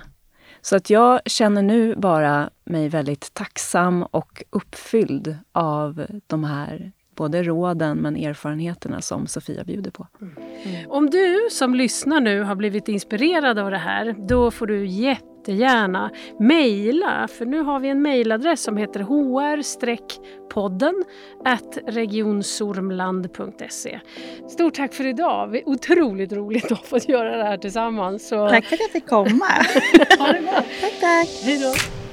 Så 0.61 0.76
att 0.76 0.90
jag 0.90 1.20
känner 1.26 1.62
nu 1.62 1.94
bara 1.96 2.50
mig 2.64 2.88
väldigt 2.88 3.35
tacksam 3.35 4.02
och 4.02 4.42
uppfylld 4.50 5.38
av 5.52 6.07
de 6.26 6.44
här 6.44 6.92
både 7.16 7.42
råden 7.42 7.98
men 7.98 8.16
erfarenheterna 8.16 9.00
som 9.00 9.26
Sofia 9.26 9.64
bjuder 9.64 9.90
på. 9.90 10.07
Mm. 10.20 10.35
Mm. 10.64 10.90
Om 10.90 11.11
du 11.11 11.48
som 11.50 11.74
lyssnar 11.74 12.20
nu 12.20 12.42
har 12.42 12.55
blivit 12.55 12.88
inspirerad 12.88 13.59
av 13.59 13.70
det 13.70 13.79
här, 13.79 14.14
då 14.29 14.50
får 14.50 14.66
du 14.66 14.87
jättegärna 14.87 16.11
mejla, 16.38 17.29
för 17.38 17.46
nu 17.46 17.61
har 17.61 17.81
vi 17.81 17.88
en 17.88 18.02
mejladress 18.02 18.62
som 18.62 18.76
heter 18.76 19.00
hr-podden 19.00 21.05
regionsormland.se. 21.87 24.00
Stort 24.48 24.74
tack 24.74 24.94
för 24.94 25.07
idag! 25.07 25.52
Det 25.52 25.59
är 25.59 25.68
otroligt 25.68 26.33
roligt 26.33 26.72
att 26.72 26.87
få 26.87 26.98
göra 26.98 27.37
det 27.37 27.44
här 27.44 27.59
tillsammans. 27.59 28.29
Så... 28.29 28.48
Tack 28.48 28.64
för 28.64 28.74
att 28.74 28.81
jag 28.81 28.90
fick 28.90 29.07
komma! 29.07 29.29
ha 30.18 30.33
det 30.33 30.40
bra! 30.40 30.64
tack, 30.81 31.00
tack! 31.00 31.29
Hej 31.44 31.59
då! 31.59 32.05